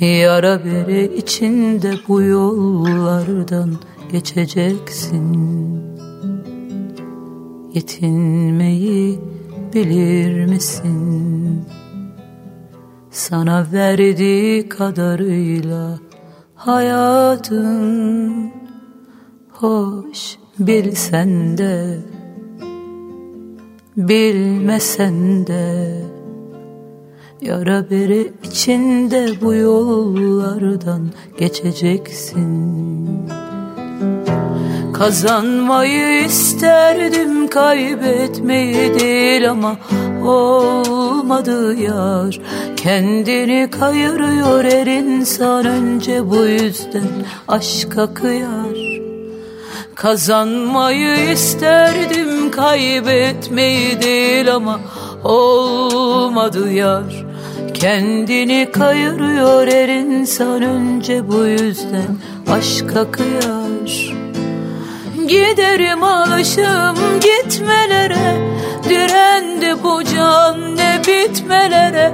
yara 0.00 0.64
bere 0.64 1.04
içinde 1.04 1.92
bu 2.08 2.22
yollardan 2.22 3.78
geçeceksin. 4.12 5.89
Yetinmeyi 7.74 9.20
bilir 9.74 10.46
misin? 10.46 11.64
Sana 13.10 13.66
verdiği 13.72 14.68
kadarıyla 14.68 15.98
hayatın 16.54 18.50
hoş 19.50 20.38
bilsen 20.58 21.58
de 21.58 21.98
bilmesen 23.96 25.46
de 25.46 25.94
Yara 27.40 27.90
bere 27.90 28.26
içinde 28.44 29.28
bu 29.42 29.54
yollardan 29.54 31.10
geçeceksin 31.38 32.50
Kazanmayı 35.00 36.24
isterdim 36.24 37.48
kaybetmeyi 37.48 39.00
değil 39.00 39.50
ama 39.50 39.76
olmadı 40.24 41.74
yar. 41.74 42.40
Kendini 42.76 43.68
kayırıyor 43.70 44.64
her 44.64 44.86
insan 44.86 45.66
önce 45.66 46.30
bu 46.30 46.36
yüzden 46.36 47.08
aşka 47.48 48.14
kıyar. 48.14 49.00
Kazanmayı 49.94 51.32
isterdim 51.32 52.50
kaybetmeyi 52.50 54.02
değil 54.02 54.54
ama 54.54 54.80
olmadı 55.24 56.72
yar. 56.72 57.26
Kendini 57.74 58.68
kayırıyor 58.72 59.66
her 59.66 59.88
insan 59.88 60.62
önce 60.62 61.28
bu 61.28 61.46
yüzden 61.46 62.16
aşka 62.48 63.10
kıyar 63.10 64.29
Giderim 65.30 66.02
alışım 66.02 67.20
gitmelere. 67.20 68.36
Direndi 68.88 69.82
bu 69.82 70.04
can 70.04 70.76
ne 70.76 71.00
bitmelere. 71.06 72.12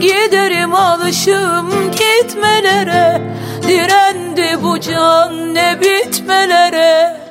Giderim 0.00 0.74
alışım 0.74 1.70
gitmelere. 1.92 3.22
Direndi 3.68 4.62
bu 4.62 4.80
can 4.80 5.54
ne 5.54 5.80
bitmelere 5.80 7.22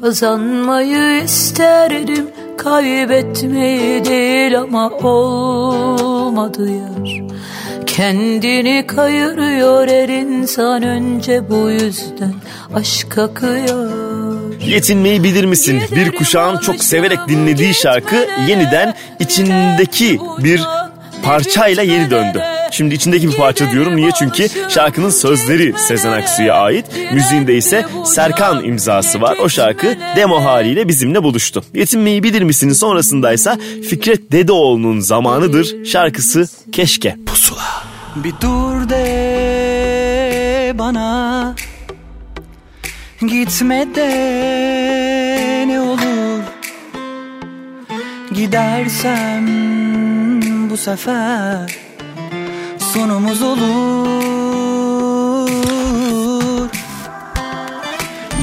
Kazanmayı 0.00 1.24
isterdim. 1.24 2.26
Kaybetmeyi 2.58 4.04
değil 4.04 4.58
ama 4.58 4.90
olmadı 4.90 6.70
yar. 6.70 7.20
Kendini 7.86 8.84
kayırıyor 8.86 9.88
her 9.88 10.08
insan 10.08 10.82
önce 10.82 11.50
bu 11.50 11.70
yüzden. 11.70 12.34
Aşka 12.74 13.34
kıyar. 13.34 14.60
Yetinmeyi 14.66 15.24
bilir 15.24 15.44
misin? 15.44 15.82
Bir 15.96 16.10
kuşağın 16.12 16.58
çok 16.58 16.84
severek 16.84 17.18
dinlediği 17.28 17.74
şarkı 17.74 18.16
yeniden 18.48 18.94
içindeki 19.18 20.18
bir 20.38 20.62
parçayla 21.24 21.82
yeni 21.82 22.10
döndü. 22.10 22.42
Şimdi 22.70 22.94
içindeki 22.94 23.28
bir 23.28 23.36
parça 23.36 23.70
diyorum. 23.72 23.96
Niye? 23.96 24.10
Çünkü 24.18 24.48
şarkının 24.68 25.10
sözleri 25.10 25.74
Sezen 25.78 26.12
Aksu'ya 26.12 26.54
ait. 26.54 26.86
Müziğinde 27.12 27.56
ise 27.56 27.86
Serkan 28.04 28.64
imzası 28.64 29.20
var. 29.20 29.36
O 29.44 29.48
şarkı 29.48 29.96
demo 30.16 30.44
haliyle 30.44 30.88
bizimle 30.88 31.22
buluştu. 31.22 31.64
Yetinmeyi 31.74 32.22
bilir 32.22 32.42
misin? 32.42 32.72
Sonrasındaysa 32.72 33.58
Fikret 33.88 34.32
Dedeoğlu'nun 34.32 35.00
zamanıdır 35.00 35.84
şarkısı 35.84 36.48
Keşke. 36.72 37.16
Pusula. 37.26 37.62
Bir 38.16 38.32
dur 38.40 38.88
de 38.88 40.72
bana 40.78 41.54
Gitme 43.20 43.86
de 43.94 44.08
ne 45.68 45.80
olur 45.80 46.42
Gidersem 48.34 49.46
bu 50.70 50.76
sefer 50.76 51.76
Sonumuz 52.78 53.42
olur. 53.42 53.90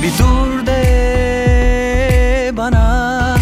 Bir 0.04 0.12
dur 0.20 0.66
de 0.66 2.52
bana 2.58 3.36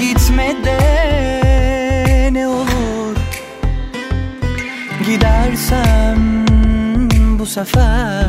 Gitme 0.00 0.56
de 0.64 0.78
ne 2.32 2.48
olur. 2.48 3.16
Gidersem 5.06 6.46
bu 7.38 7.46
sefer 7.46 8.26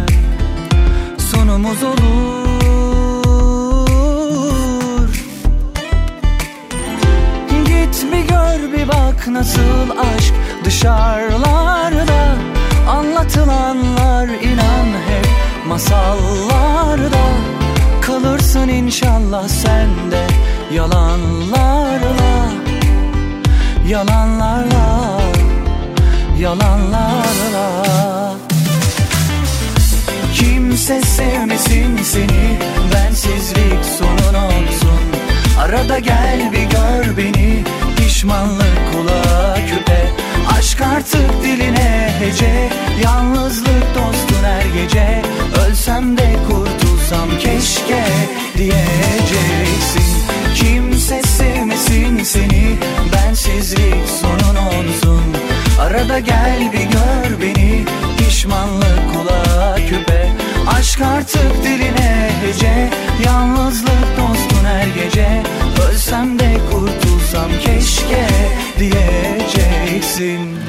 sonumuz 1.17 1.83
olur 1.83 2.48
nasıl 9.34 9.89
aşk 9.89 10.34
dışarılarda? 10.65 12.35
Anlatılanlar 12.89 14.27
inan 14.27 14.88
hep 15.07 15.27
masallarda. 15.68 17.26
Kalırsın 18.01 18.68
inşallah 18.68 19.47
sen 19.47 20.11
de 20.11 20.27
yalanlarla. 20.73 22.51
Yalanlarla 23.88 25.19
Yalanlarla. 26.39 27.84
Kimse 30.34 31.01
sevmesin 31.01 31.97
seni 32.03 32.60
Bensizlik 32.93 33.85
sonun 33.99 34.34
olsun. 34.34 34.99
Arada 35.60 35.99
gel 35.99 36.51
bir 36.51 36.64
gör 36.64 37.18
beni 37.18 37.64
Pişmanlık 38.19 38.93
kulağa 38.93 39.55
küpe. 39.69 40.11
Aşk 40.57 40.81
artık 40.81 41.43
diline 41.43 42.13
hece 42.19 42.69
Yalnızlık 43.03 43.95
dostun 43.95 44.43
her 44.43 44.81
gece. 44.81 45.21
Ölsem 45.65 46.17
de 46.17 46.35
kurtulsam 46.47 47.29
keşke 47.39 48.03
Diyeceksin. 48.57 50.23
Kimse 50.55 51.21
sevmesin 51.21 52.23
seni 52.23 52.77
Bensizlik 53.13 54.09
sonun 54.21 54.55
olsun. 54.55 55.23
Arada 55.79 56.19
gel 56.19 56.71
bir 56.73 56.83
gör 56.83 57.41
beni 57.41 57.85
Pişmanlık 58.17 59.13
kulağa 59.13 59.75
küpe. 59.75 60.31
Aşk 60.77 61.01
artık 61.01 61.63
diline 61.63 62.29
hece 62.45 62.89
Yalnızlık 63.25 64.17
dostun 64.17 64.48
her 64.65 64.88
gece. 64.88 65.44
Ölsem 65.90 66.40
de 66.40 66.57
kurtulsam 66.72 67.52
keşke 67.61 68.27
Diyeceksin 68.80 70.60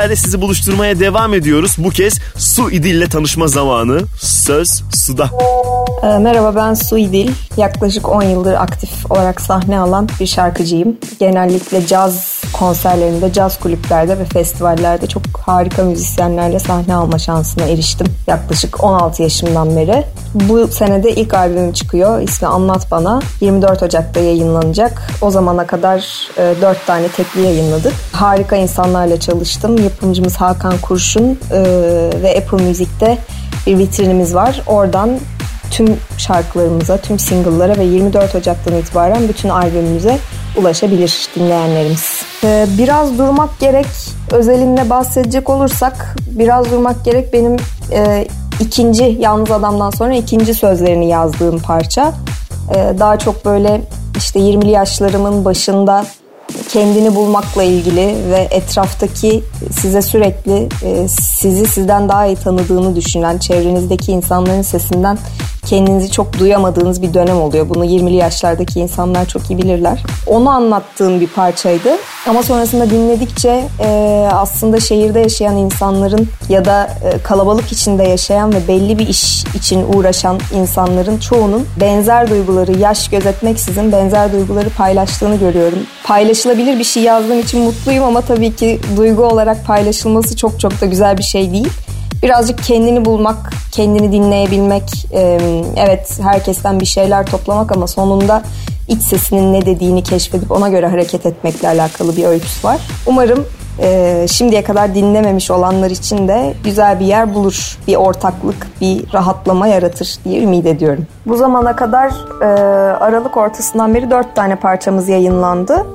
seslerle 0.00 0.16
sizi 0.16 0.40
buluşturmaya 0.40 1.00
devam 1.00 1.34
ediyoruz. 1.34 1.76
Bu 1.78 1.90
kez 1.90 2.18
Su 2.36 2.70
İdil'le 2.70 3.06
tanışma 3.06 3.46
zamanı. 3.46 4.00
Söz 4.20 4.82
suda. 4.94 5.30
Ee, 6.02 6.18
Merhaba 6.18 6.56
ben 6.56 6.74
Su 6.74 6.98
İdil. 6.98 7.30
Yaklaşık 7.56 8.08
10 8.08 8.22
yıldır 8.22 8.52
aktif 8.54 9.10
olarak 9.10 9.40
sahne 9.40 9.78
alan 9.78 10.08
bir 10.20 10.26
şarkıcıyım. 10.26 10.96
Genellikle 11.18 11.86
caz 11.86 12.42
konserlerinde, 12.52 13.32
caz 13.32 13.60
kulüplerde 13.60 14.18
ve 14.18 14.24
festivallerde 14.24 15.06
çok 15.06 15.22
harika 15.46 15.82
müzisyenlerle 15.82 16.58
sahne 16.58 16.94
alma 16.94 17.18
şansına 17.18 17.64
eriştim. 17.64 18.06
Yaklaşık 18.26 18.84
16 18.84 19.22
yaşımdan 19.22 19.76
beri. 19.76 20.04
Bu 20.34 20.68
senede 20.68 21.10
ilk 21.10 21.34
albümüm 21.34 21.72
çıkıyor. 21.72 22.20
İsmi 22.20 22.48
Anlat 22.48 22.90
Bana. 22.90 23.20
24 23.40 23.82
Ocak'ta 23.82 24.20
yayınlanacak. 24.20 25.02
O 25.20 25.30
zamana 25.30 25.66
kadar 25.66 26.28
4 26.62 26.86
tane 26.86 27.08
tekli 27.08 27.40
yayınladık. 27.40 27.92
Harika 28.12 28.56
insanlarla 28.56 29.20
çalıştım. 29.20 29.78
Yapımcımız 29.78 30.36
Hakan 30.36 30.78
Kurşun 30.82 31.38
e, 31.52 31.62
ve 32.22 32.38
Apple 32.38 32.64
Müzik'te 32.64 33.18
bir 33.66 33.78
vitrinimiz 33.78 34.34
var. 34.34 34.62
Oradan 34.66 35.10
tüm 35.70 35.96
şarkılarımıza, 36.18 36.96
tüm 36.96 37.18
single'lara 37.18 37.78
ve 37.78 37.84
24 37.84 38.34
Ocak'tan 38.34 38.74
itibaren 38.74 39.28
bütün 39.28 39.48
albümümüze 39.48 40.18
ulaşabilir 40.56 41.28
dinleyenlerimiz. 41.36 42.22
Ee, 42.44 42.66
biraz 42.78 43.18
durmak 43.18 43.58
gerek 43.58 43.86
özelinde 44.30 44.90
bahsedecek 44.90 45.50
olursak 45.50 46.16
biraz 46.26 46.70
durmak 46.70 47.04
gerek 47.04 47.32
benim 47.32 47.56
e, 47.92 48.26
ikinci 48.60 49.16
Yalnız 49.20 49.50
Adam'dan 49.50 49.90
sonra 49.90 50.14
ikinci 50.14 50.54
sözlerini 50.54 51.08
yazdığım 51.08 51.58
parça. 51.58 52.12
Ee, 52.74 52.94
daha 52.98 53.18
çok 53.18 53.44
böyle 53.44 53.80
işte 54.16 54.40
20'li 54.40 54.70
yaşlarımın 54.70 55.44
başında 55.44 56.06
kendini 56.68 57.14
bulmakla 57.14 57.62
ilgili 57.62 58.30
ve 58.30 58.48
etraftaki 58.50 59.44
size 59.70 60.02
sürekli 60.02 60.68
e, 60.82 61.08
sizi 61.08 61.66
sizden 61.66 62.08
daha 62.08 62.26
iyi 62.26 62.36
tanıdığını 62.36 62.96
düşünen 62.96 63.38
çevrenizdeki 63.38 64.12
insanların 64.12 64.62
sesinden 64.62 65.18
kendinizi 65.70 66.10
çok 66.10 66.38
duyamadığınız 66.38 67.02
bir 67.02 67.14
dönem 67.14 67.40
oluyor. 67.40 67.68
Bunu 67.68 67.84
20'li 67.84 68.16
yaşlardaki 68.16 68.80
insanlar 68.80 69.26
çok 69.26 69.50
iyi 69.50 69.58
bilirler. 69.58 70.02
Onu 70.26 70.50
anlattığım 70.50 71.20
bir 71.20 71.26
parçaydı. 71.26 71.88
Ama 72.28 72.42
sonrasında 72.42 72.90
dinledikçe 72.90 73.64
e, 73.80 73.88
aslında 74.32 74.80
şehirde 74.80 75.20
yaşayan 75.20 75.56
insanların 75.56 76.28
ya 76.48 76.64
da 76.64 76.90
e, 77.04 77.22
kalabalık 77.22 77.72
içinde 77.72 78.02
yaşayan 78.02 78.52
ve 78.52 78.68
belli 78.68 78.98
bir 78.98 79.08
iş 79.08 79.44
için 79.44 79.84
uğraşan 79.94 80.38
insanların 80.54 81.18
çoğunun 81.18 81.66
benzer 81.80 82.30
duyguları 82.30 82.78
yaş 82.78 83.08
gözetmeksizin 83.08 83.92
benzer 83.92 84.32
duyguları 84.32 84.70
paylaştığını 84.70 85.36
görüyorum. 85.36 85.78
Paylaşılabilir 86.04 86.78
bir 86.78 86.84
şey 86.84 87.02
yazdığım 87.02 87.40
için 87.40 87.60
mutluyum 87.60 88.04
ama 88.04 88.20
tabii 88.20 88.56
ki 88.56 88.80
duygu 88.96 89.22
olarak 89.22 89.66
paylaşılması 89.66 90.36
çok 90.36 90.60
çok 90.60 90.80
da 90.80 90.86
güzel 90.86 91.18
bir 91.18 91.22
şey 91.22 91.52
değil 91.52 91.68
birazcık 92.22 92.62
kendini 92.62 93.04
bulmak, 93.04 93.36
kendini 93.72 94.12
dinleyebilmek, 94.12 95.06
e, 95.12 95.40
evet 95.76 96.18
herkesten 96.22 96.80
bir 96.80 96.86
şeyler 96.86 97.26
toplamak 97.26 97.76
ama 97.76 97.86
sonunda 97.86 98.42
iç 98.88 99.02
sesinin 99.02 99.52
ne 99.52 99.66
dediğini 99.66 100.02
keşfedip 100.02 100.52
ona 100.52 100.68
göre 100.68 100.86
hareket 100.86 101.26
etmekle 101.26 101.68
alakalı 101.68 102.16
bir 102.16 102.24
öyküsü 102.24 102.68
var. 102.68 102.80
Umarım 103.06 103.46
e, 103.82 104.26
şimdiye 104.30 104.64
kadar 104.64 104.94
dinlememiş 104.94 105.50
olanlar 105.50 105.90
için 105.90 106.28
de 106.28 106.54
güzel 106.64 107.00
bir 107.00 107.06
yer 107.06 107.34
bulur, 107.34 107.78
bir 107.88 107.96
ortaklık, 107.96 108.66
bir 108.80 109.12
rahatlama 109.12 109.66
yaratır 109.66 110.16
diye 110.24 110.42
ümit 110.42 110.66
ediyorum. 110.66 111.06
Bu 111.26 111.36
zamana 111.36 111.76
kadar 111.76 112.12
e, 112.42 112.44
Aralık 112.94 113.36
ortasından 113.36 113.94
beri 113.94 114.10
dört 114.10 114.36
tane 114.36 114.56
parçamız 114.56 115.08
yayınlandı. 115.08 115.86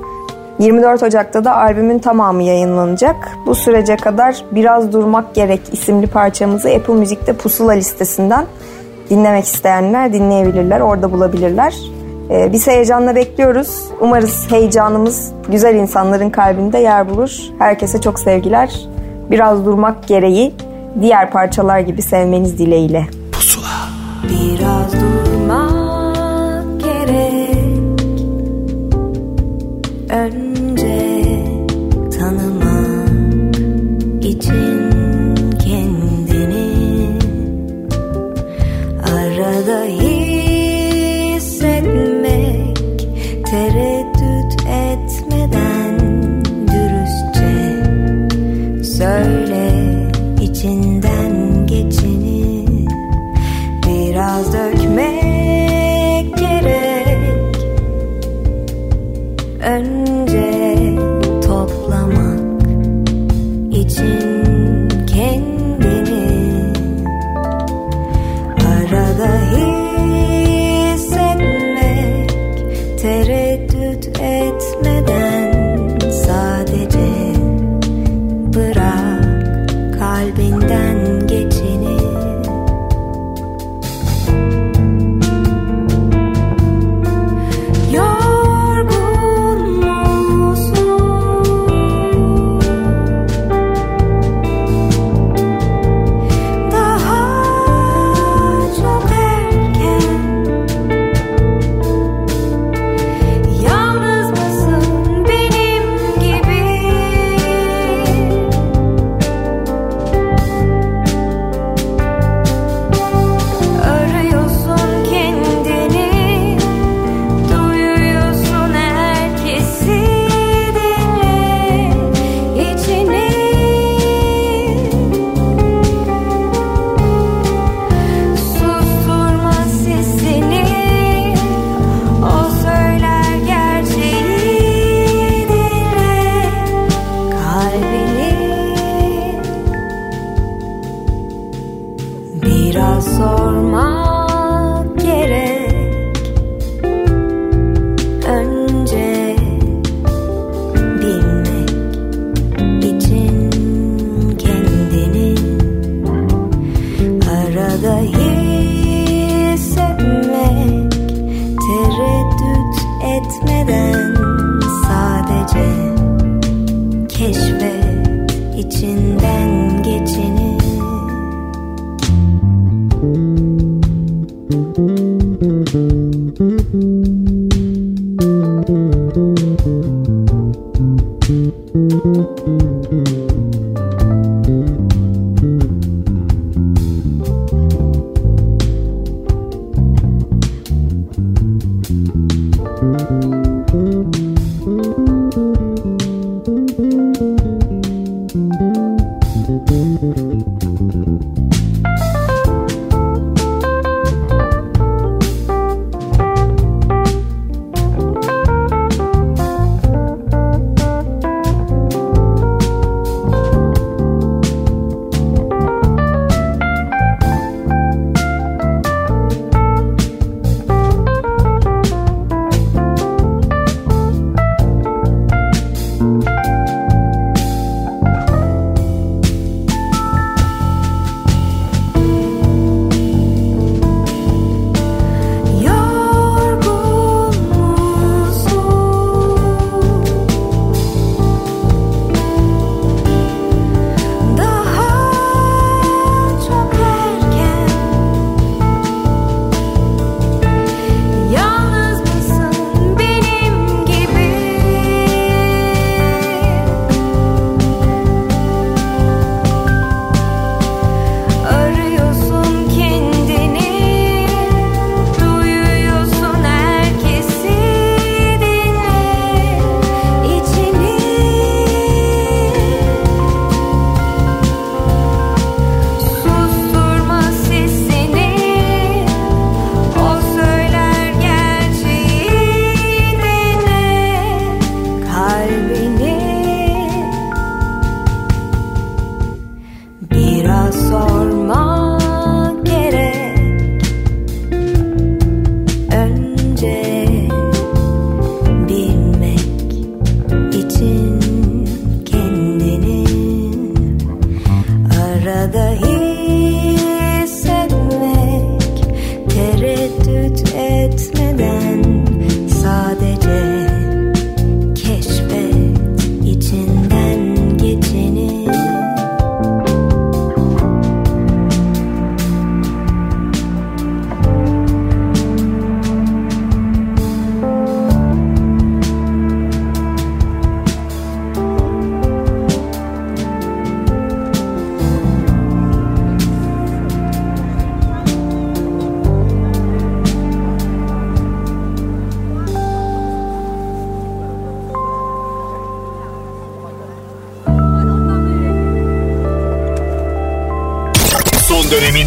24 0.60 1.04
Ocak'ta 1.04 1.46
da 1.46 1.58
albümün 1.58 2.00
tamamı 2.00 2.44
yayınlanacak. 2.44 3.16
Bu 3.46 3.56
sürece 3.56 3.96
kadar 3.96 4.44
Biraz 4.52 4.94
Durmak 4.94 5.36
Gerek 5.36 5.62
isimli 5.72 6.08
parçamızı 6.08 6.70
Apple 6.70 6.94
Müzik'te 6.94 7.34
Pusula 7.34 7.72
listesinden 7.72 8.46
dinlemek 9.10 9.46
isteyenler 9.46 10.14
dinleyebilirler, 10.14 10.80
orada 10.80 11.12
bulabilirler. 11.12 11.76
Ee, 12.30 12.52
biz 12.54 12.68
heyecanla 12.68 13.16
bekliyoruz. 13.16 13.84
Umarız 14.02 14.52
heyecanımız 14.52 15.32
güzel 15.52 15.76
insanların 15.76 16.30
kalbinde 16.30 16.78
yer 16.78 17.10
bulur. 17.10 17.38
Herkese 17.60 18.02
çok 18.02 18.20
sevgiler. 18.20 18.80
Biraz 19.32 19.66
durmak 19.66 20.08
gereği 20.08 20.54
diğer 21.02 21.32
parçalar 21.32 21.80
gibi 21.80 22.02
sevmeniz 22.02 22.60
dileğiyle. 22.60 23.06
Biraz 24.24 24.94
durmak 24.94 25.25
Önce 30.16 30.65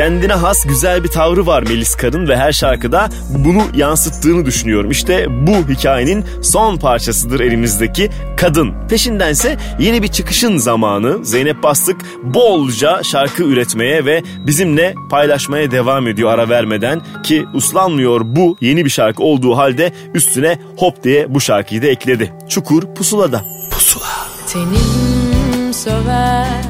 Kendine 0.00 0.32
has 0.32 0.66
güzel 0.66 1.04
bir 1.04 1.08
tavrı 1.08 1.46
var 1.46 1.62
Melis 1.62 1.94
Kar'ın 1.94 2.28
ve 2.28 2.36
her 2.36 2.52
şarkıda 2.52 3.08
bunu 3.30 3.62
yansıttığını 3.74 4.46
düşünüyorum. 4.46 4.90
İşte 4.90 5.26
bu 5.46 5.52
hikayenin 5.52 6.24
son 6.42 6.76
parçasıdır 6.76 7.40
elimizdeki 7.40 8.10
Kadın. 8.36 8.74
Peşindense 8.88 9.56
yeni 9.78 10.02
bir 10.02 10.08
çıkışın 10.08 10.56
zamanı. 10.56 11.24
Zeynep 11.24 11.62
Bastık 11.62 12.00
bolca 12.22 13.02
şarkı 13.02 13.42
üretmeye 13.42 14.04
ve 14.04 14.22
bizimle 14.46 14.94
paylaşmaya 15.10 15.70
devam 15.70 16.06
ediyor 16.06 16.30
ara 16.30 16.48
vermeden 16.48 17.02
ki 17.22 17.46
uslanmıyor 17.54 18.20
bu 18.24 18.56
yeni 18.60 18.84
bir 18.84 18.90
şarkı 18.90 19.22
olduğu 19.22 19.56
halde 19.56 19.92
üstüne 20.14 20.58
hop 20.76 21.04
diye 21.04 21.34
bu 21.34 21.40
şarkıyı 21.40 21.82
da 21.82 21.86
ekledi. 21.86 22.32
Çukur 22.48 22.94
Pusula'da. 22.94 23.44
Pusula. 23.70 24.28
Tenim 24.46 25.74
söver, 25.74 26.62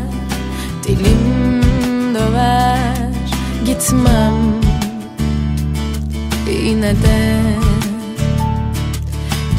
dilim 0.84 1.19
Gitmem 3.80 4.34
yine 6.64 6.92
de 6.92 7.42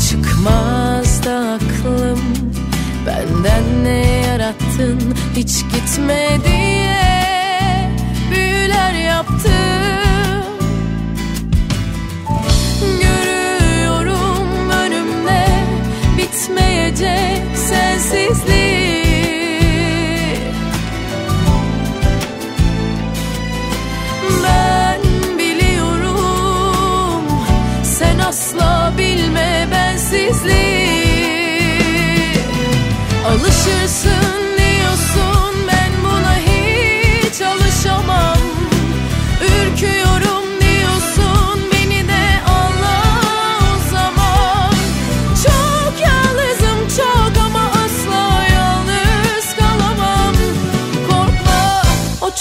Çıkmaz 0.10 1.24
da 1.24 1.38
aklım. 1.54 2.20
Benden 3.06 3.84
ne 3.84 4.06
yarattın? 4.28 5.00
Hiç 5.36 5.64
gitme 5.74 6.28
diye 6.46 7.90
Büyüler 8.32 8.94
yaptım. 8.94 9.52
Görüyorum 13.02 14.70
önümde 14.70 15.46
bitmeyecek 16.18 17.58
sensizlik 17.58 19.11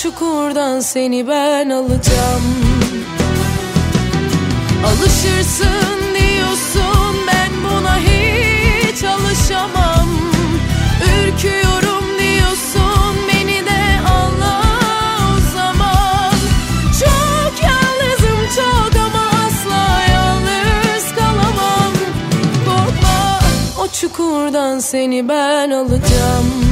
çukurdan 0.03 0.81
seni 0.81 1.29
ben 1.29 1.71
alacağım. 1.71 2.43
Alışırsın 4.87 5.99
diyorsun 6.15 7.17
ben 7.27 7.51
buna 7.65 7.99
hiç 7.99 9.05
alışamam. 9.05 10.09
Ürküyorum 11.05 12.05
diyorsun 12.19 13.17
beni 13.29 13.67
de 13.67 14.09
anla 14.11 14.63
o 15.29 15.55
zaman 15.55 16.33
Çok 17.01 17.63
yalnızım 17.63 18.57
çok 18.57 19.01
ama 19.01 19.31
asla 19.47 20.03
yalnız 20.13 21.15
kalamam. 21.17 21.93
Korkma 22.65 23.41
o 23.85 23.89
çukurdan 23.89 24.79
seni 24.79 25.29
ben 25.29 25.71
alacağım 25.71 26.71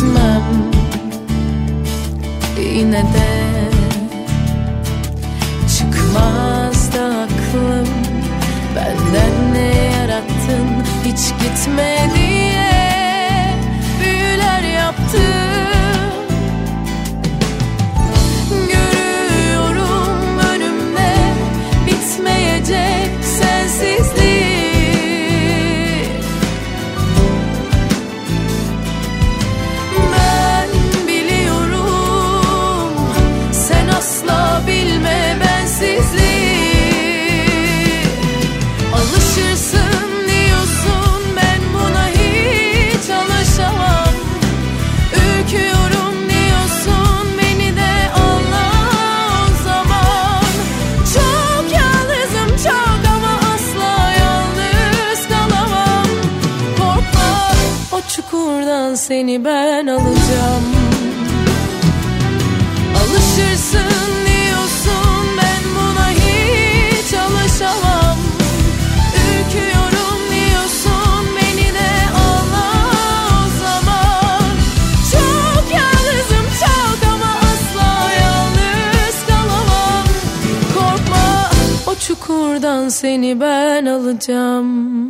Gitmem. 0.00 0.42
Yine 2.74 3.02
de 3.02 3.70
Çıkmaz 5.78 6.92
da 6.92 7.04
aklım. 7.04 7.88
Benden 8.76 9.54
ne 9.54 9.96
yarattın? 9.96 10.68
Hiç 11.04 11.28
gitme 11.42 12.10
çukurdan 58.70 58.94
seni 58.94 59.44
ben 59.44 59.86
alacağım. 59.86 60.64
Alışırsın 62.96 64.10
diyorsun 64.26 65.26
ben 65.36 65.62
buna 65.74 66.10
hiç 66.10 67.14
alışamam. 67.14 68.16
Ürküyorum 69.26 70.20
diyorsun 70.30 71.26
beni 71.36 71.74
de 71.74 71.90
anla 72.14 72.70
o 73.28 73.58
zaman 73.60 74.42
Çok 75.12 75.64
yalnızım 75.76 76.46
çok 76.60 77.12
ama 77.12 77.34
asla 77.38 78.12
yalnız 78.12 79.26
kalamam. 79.28 80.04
Korkma 80.74 81.50
o 81.86 81.94
çukurdan 81.94 82.88
seni 82.88 83.40
ben 83.40 83.86
alacağım 83.86 85.09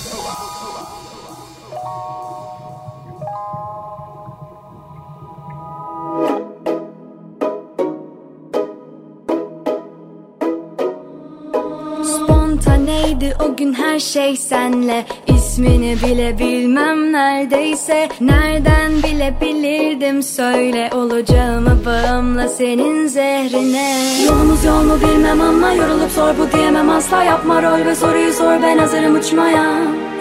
şey 14.01 14.37
senle 14.37 15.05
İsmini 15.27 15.97
bile 16.03 16.39
bilmem 16.39 17.13
neredeyse. 17.13 18.09
Nereden 18.21 18.91
bilebilirdim 19.03 20.23
söyle 20.23 20.89
Olacağımı 20.95 21.85
bağımla 21.85 22.47
senin 22.47 23.07
zehrine. 23.07 23.95
Yolumuz 24.25 24.63
yol 24.63 24.83
mu 24.83 24.97
bilmem 25.01 25.41
ama 25.41 25.71
Yorulup 25.71 26.11
sor 26.11 26.33
bu 26.37 26.57
diyemem 26.57 26.89
asla. 26.89 27.23
Yapma 27.23 27.63
rol 27.63 27.85
ve 27.85 27.95
soruyu 27.95 28.33
sor 28.33 28.61
ben 28.63 28.77
hazırım 28.77 29.15
uçmaya. 29.15 29.65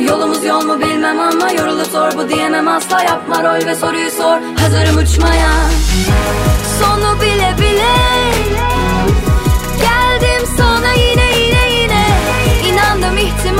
Yolumuz 0.09 0.45
yol 0.45 0.65
mu 0.65 0.81
bilmem 0.81 1.21
ama 1.21 1.51
Yorulup 1.51 1.87
sor 1.87 2.13
bu 2.19 2.29
diyemem 2.29 2.69
asla. 2.69 3.03
Yapma 3.03 3.43
rol 3.43 3.67
ve 3.67 3.75
soruyu 3.75 4.11
sor 4.11 4.39
hazırım 4.61 4.97
uçmaya. 4.97 5.51
Sonu 6.81 7.21
bile 7.21 7.55
bile. 7.59 7.93
Geldim 9.81 10.47
sana 10.57 10.93
yine 10.93 11.39
yine 11.39 11.81
yine. 11.81 12.05
İnandım 12.69 13.19
ihtimale 13.19 13.60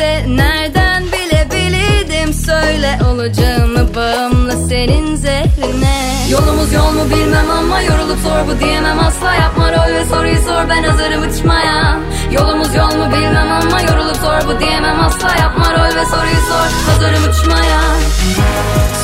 ise 0.00 0.24
nereden 0.28 1.04
bilebilirdim 1.04 2.32
Söyle 2.32 2.98
olacağımı 3.10 3.94
bağımla 3.94 4.52
senin 4.68 5.16
zehrine. 5.16 6.26
Yolumuz 6.30 6.72
yol 6.72 6.92
mu 6.92 7.10
bilmem 7.10 7.50
ama 7.50 7.80
yorulup 7.80 8.18
sor 8.18 8.48
bu 8.48 8.60
diyemem. 8.60 8.98
Asla 8.98 9.34
Yapma 9.34 9.72
rol 9.72 9.94
ve 9.94 10.04
soruyu 10.04 10.38
sor 10.42 10.68
ben 10.68 10.82
hazırım 10.82 11.22
uçmaya. 11.22 12.00
Yolumuz 12.32 12.74
yol 12.74 12.94
mu 12.94 13.12
bilmem 13.12 13.52
ama 13.52 13.80
yorulup 13.80 14.16
sor 14.16 14.48
bu 14.48 14.60
diyemem. 14.60 15.00
Asla 15.00 15.36
Yapma 15.40 15.72
rol 15.72 15.96
ve 15.96 16.04
soruyu 16.04 16.40
sor 16.48 16.92
hazırım 16.92 17.30
uçmaya. 17.30 17.80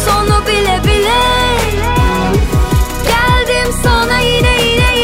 Sonu 0.07 0.47
bile 0.47 0.81
bile. 0.85 1.21
Geldim 3.05 3.73
sana 3.83 4.19
yine 4.19 4.63
yine 4.65 4.96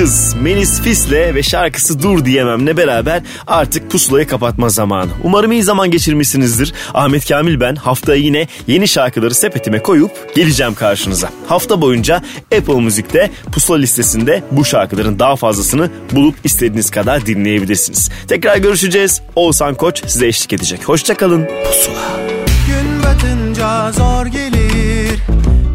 kız 0.00 0.34
Melis 0.42 0.80
Fis'le 0.80 1.12
ve 1.12 1.42
şarkısı 1.42 2.02
Dur 2.02 2.24
Diyemem'le 2.24 2.76
beraber 2.76 3.22
artık 3.46 3.90
pusulayı 3.90 4.26
kapatma 4.26 4.68
zamanı. 4.68 5.10
Umarım 5.24 5.52
iyi 5.52 5.62
zaman 5.62 5.90
geçirmişsinizdir. 5.90 6.74
Ahmet 6.94 7.28
Kamil 7.28 7.60
ben 7.60 7.76
haftaya 7.76 8.18
yine 8.18 8.46
yeni 8.66 8.88
şarkıları 8.88 9.34
sepetime 9.34 9.82
koyup 9.82 10.34
geleceğim 10.34 10.74
karşınıza. 10.74 11.30
Hafta 11.48 11.80
boyunca 11.80 12.22
Apple 12.58 12.80
Müzik'te 12.80 13.30
pusula 13.52 13.76
listesinde 13.76 14.42
bu 14.50 14.64
şarkıların 14.64 15.18
daha 15.18 15.36
fazlasını 15.36 15.90
bulup 16.12 16.34
istediğiniz 16.44 16.90
kadar 16.90 17.26
dinleyebilirsiniz. 17.26 18.10
Tekrar 18.28 18.56
görüşeceğiz. 18.56 19.22
Oğuzhan 19.36 19.74
Koç 19.74 20.02
size 20.06 20.26
eşlik 20.26 20.52
edecek. 20.52 20.88
Hoşçakalın. 20.88 21.44
Pusula. 21.44 22.20
Gün 22.66 23.02
batınca 23.02 23.92
zor 23.92 24.26
gelir 24.26 25.20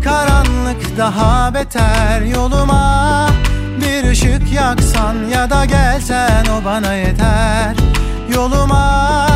Karanlık 0.04 0.98
daha 0.98 1.54
beter 1.54 2.22
yoluma 2.22 3.28
Bir 4.02 4.10
ışık 4.10 4.54
yaksan 4.54 5.16
ya 5.34 5.50
da 5.50 5.66
gelsen 5.66 6.46
o 6.46 6.66
bana 6.66 6.94
yeter. 6.94 7.76
Yoluma 8.34 9.28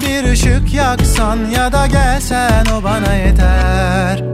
bir 0.00 0.32
ışık 0.32 0.74
yaksan 0.74 1.38
ya 1.56 1.72
da 1.72 1.86
gelsen 1.86 2.66
o 2.78 2.84
bana 2.84 3.14
yeter. 3.14 4.24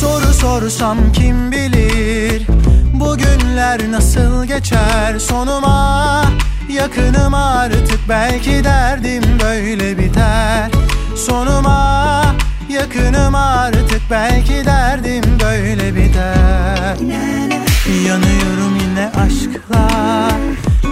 Soru 0.00 0.34
sorsam 0.34 0.98
kim 1.12 1.52
bilir 1.52 2.46
Bugünler 2.94 3.92
nasıl 3.92 4.44
geçer? 4.44 5.18
Sonuma 5.18 6.24
Yakınım 6.68 7.34
artık 7.34 8.00
belki 8.08 8.64
derdim 8.64 9.22
böyle 9.42 9.98
biter. 9.98 10.70
Sonuma 11.26 12.22
yakınım 12.68 13.34
artık 13.34 14.00
belki 14.10 14.64
derdim 14.64 15.24
böyle 15.42 15.96
biter 15.96 16.96
Yanıyorum 17.86 18.76
yine 18.80 19.12
aşkla 19.20 19.88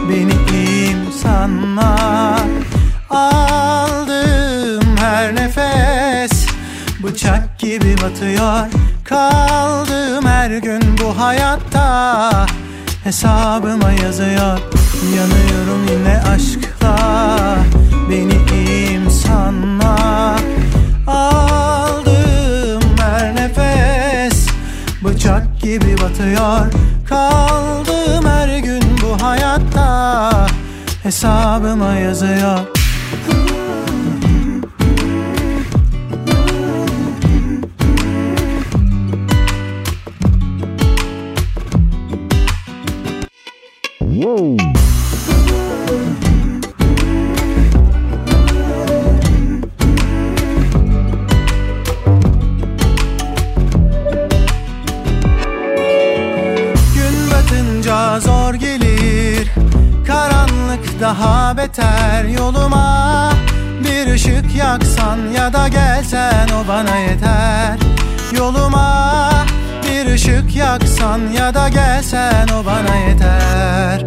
Beni 0.09 0.33
iyiyim 0.53 1.13
sanma? 1.23 1.97
Aldığım 3.11 4.97
her 4.97 5.35
nefes 5.35 6.47
Bıçak 7.03 7.59
gibi 7.59 7.97
batıyor. 8.03 8.67
Kaldığım 9.05 10.27
her 10.27 10.51
gün 10.51 10.83
bu 11.03 11.19
hayatta 11.19 12.47
Hesabıma 13.05 13.93
yazıyor. 13.93 14.59
Yanıyorum 15.17 15.87
yine 15.93 16.23
aşkla 16.35 16.97
Beni 18.11 18.37
iyiyim 18.53 19.11
sanma 19.11 20.37
gibi 25.65 25.97
batıyor. 26.03 26.73
Kaldığım 27.09 28.27
her 28.27 28.59
gün 28.59 28.83
bu 29.03 29.23
hayatta 29.23 30.47
Hesabıma 31.03 31.95
yazıyor. 31.95 32.59
Gün 44.01 44.84
daha 61.05 61.57
beter 61.57 62.25
yoluma. 62.25 63.31
Bir 63.85 64.13
ışık 64.13 64.57
yaksan 64.57 65.19
ya 65.37 65.53
da 65.53 65.69
gelsen 65.69 66.49
o 66.49 66.69
bana 66.69 66.97
yeter. 66.97 67.79
Yoluma 68.37 69.31
bir 69.85 70.13
ışık 70.15 70.57
yaksan 70.57 71.21
ya 71.39 71.55
da 71.55 71.69
gelsen 71.69 72.49
o 72.49 72.67
bana 72.67 72.97
yeter. 72.97 74.07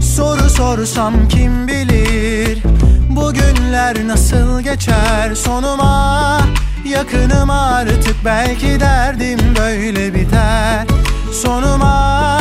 Soru 0.00 0.50
sorsam 0.50 1.28
kim 1.28 1.68
bilir 1.68 2.62
Bugünler 3.10 4.08
nasıl 4.08 4.60
geçer? 4.60 5.34
Sonuma 5.34 6.40
Yakınım 6.84 7.50
artık 7.50 8.16
belki 8.24 8.80
derdim 8.80 9.38
böyle 9.58 10.14
biter 10.14 10.86
Sonuma 11.32 12.38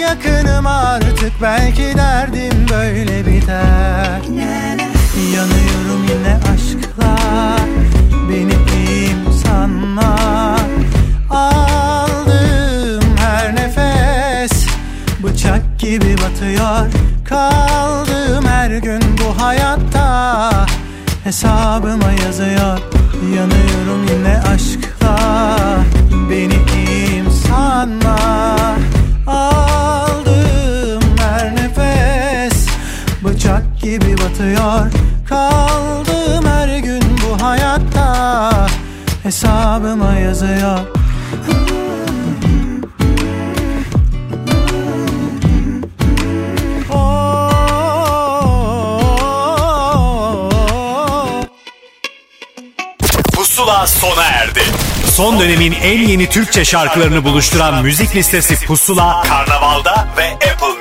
yakınım 0.00 0.66
artık. 0.66 1.32
Belki 1.42 1.82
derdim 1.96 2.66
böyle 2.70 3.26
biter. 3.26 4.20
Yanıyorum 5.34 6.06
yine 6.08 6.38
aşkla. 6.54 7.16
Beni 8.28 8.54
iyiyim 8.76 9.32
sanma? 9.44 10.16
Aldığım 11.30 13.16
her 13.16 13.54
nefes 13.56 14.66
Bıçak 15.22 15.78
gibi 15.78 16.16
batıyor. 16.18 16.86
Kaldığım 17.24 18.46
her 18.46 18.70
gün 18.70 19.00
bu 19.18 19.42
hayatta 19.42 20.50
Hesabıma 21.24 22.12
yazıyor. 22.24 22.78
Yanıyorum 23.36 24.06
yine 24.10 24.42
aşkla 24.54 25.18
Beni 26.30 26.58
iyiyim 26.76 27.30
sanma? 27.30 28.18
Aldığım 29.26 31.02
her 31.18 31.56
nefes 31.56 32.66
Bıçak 33.24 33.80
gibi 33.80 34.18
batıyor. 34.18 34.92
Kaldığım 35.28 36.46
her 36.46 36.78
gün 36.78 37.02
bu 37.02 37.42
hayatta 37.44 38.66
Hesabıma 39.22 40.14
yazıyor. 40.14 40.78
Pusula 53.32 53.86
sona 53.86 54.24
erdi. 54.24 54.60
Son 55.14 55.40
dönemin 55.40 55.72
en 55.72 55.98
yeni 55.98 56.28
Türkçe 56.28 56.64
şarkılarını 56.64 57.24
buluşturan 57.24 57.82
müzik 57.82 58.16
listesi 58.16 58.66
Pusula, 58.66 59.22
Karnaval'da 59.22 60.08
ve 60.16 60.32
Apple. 60.32 60.73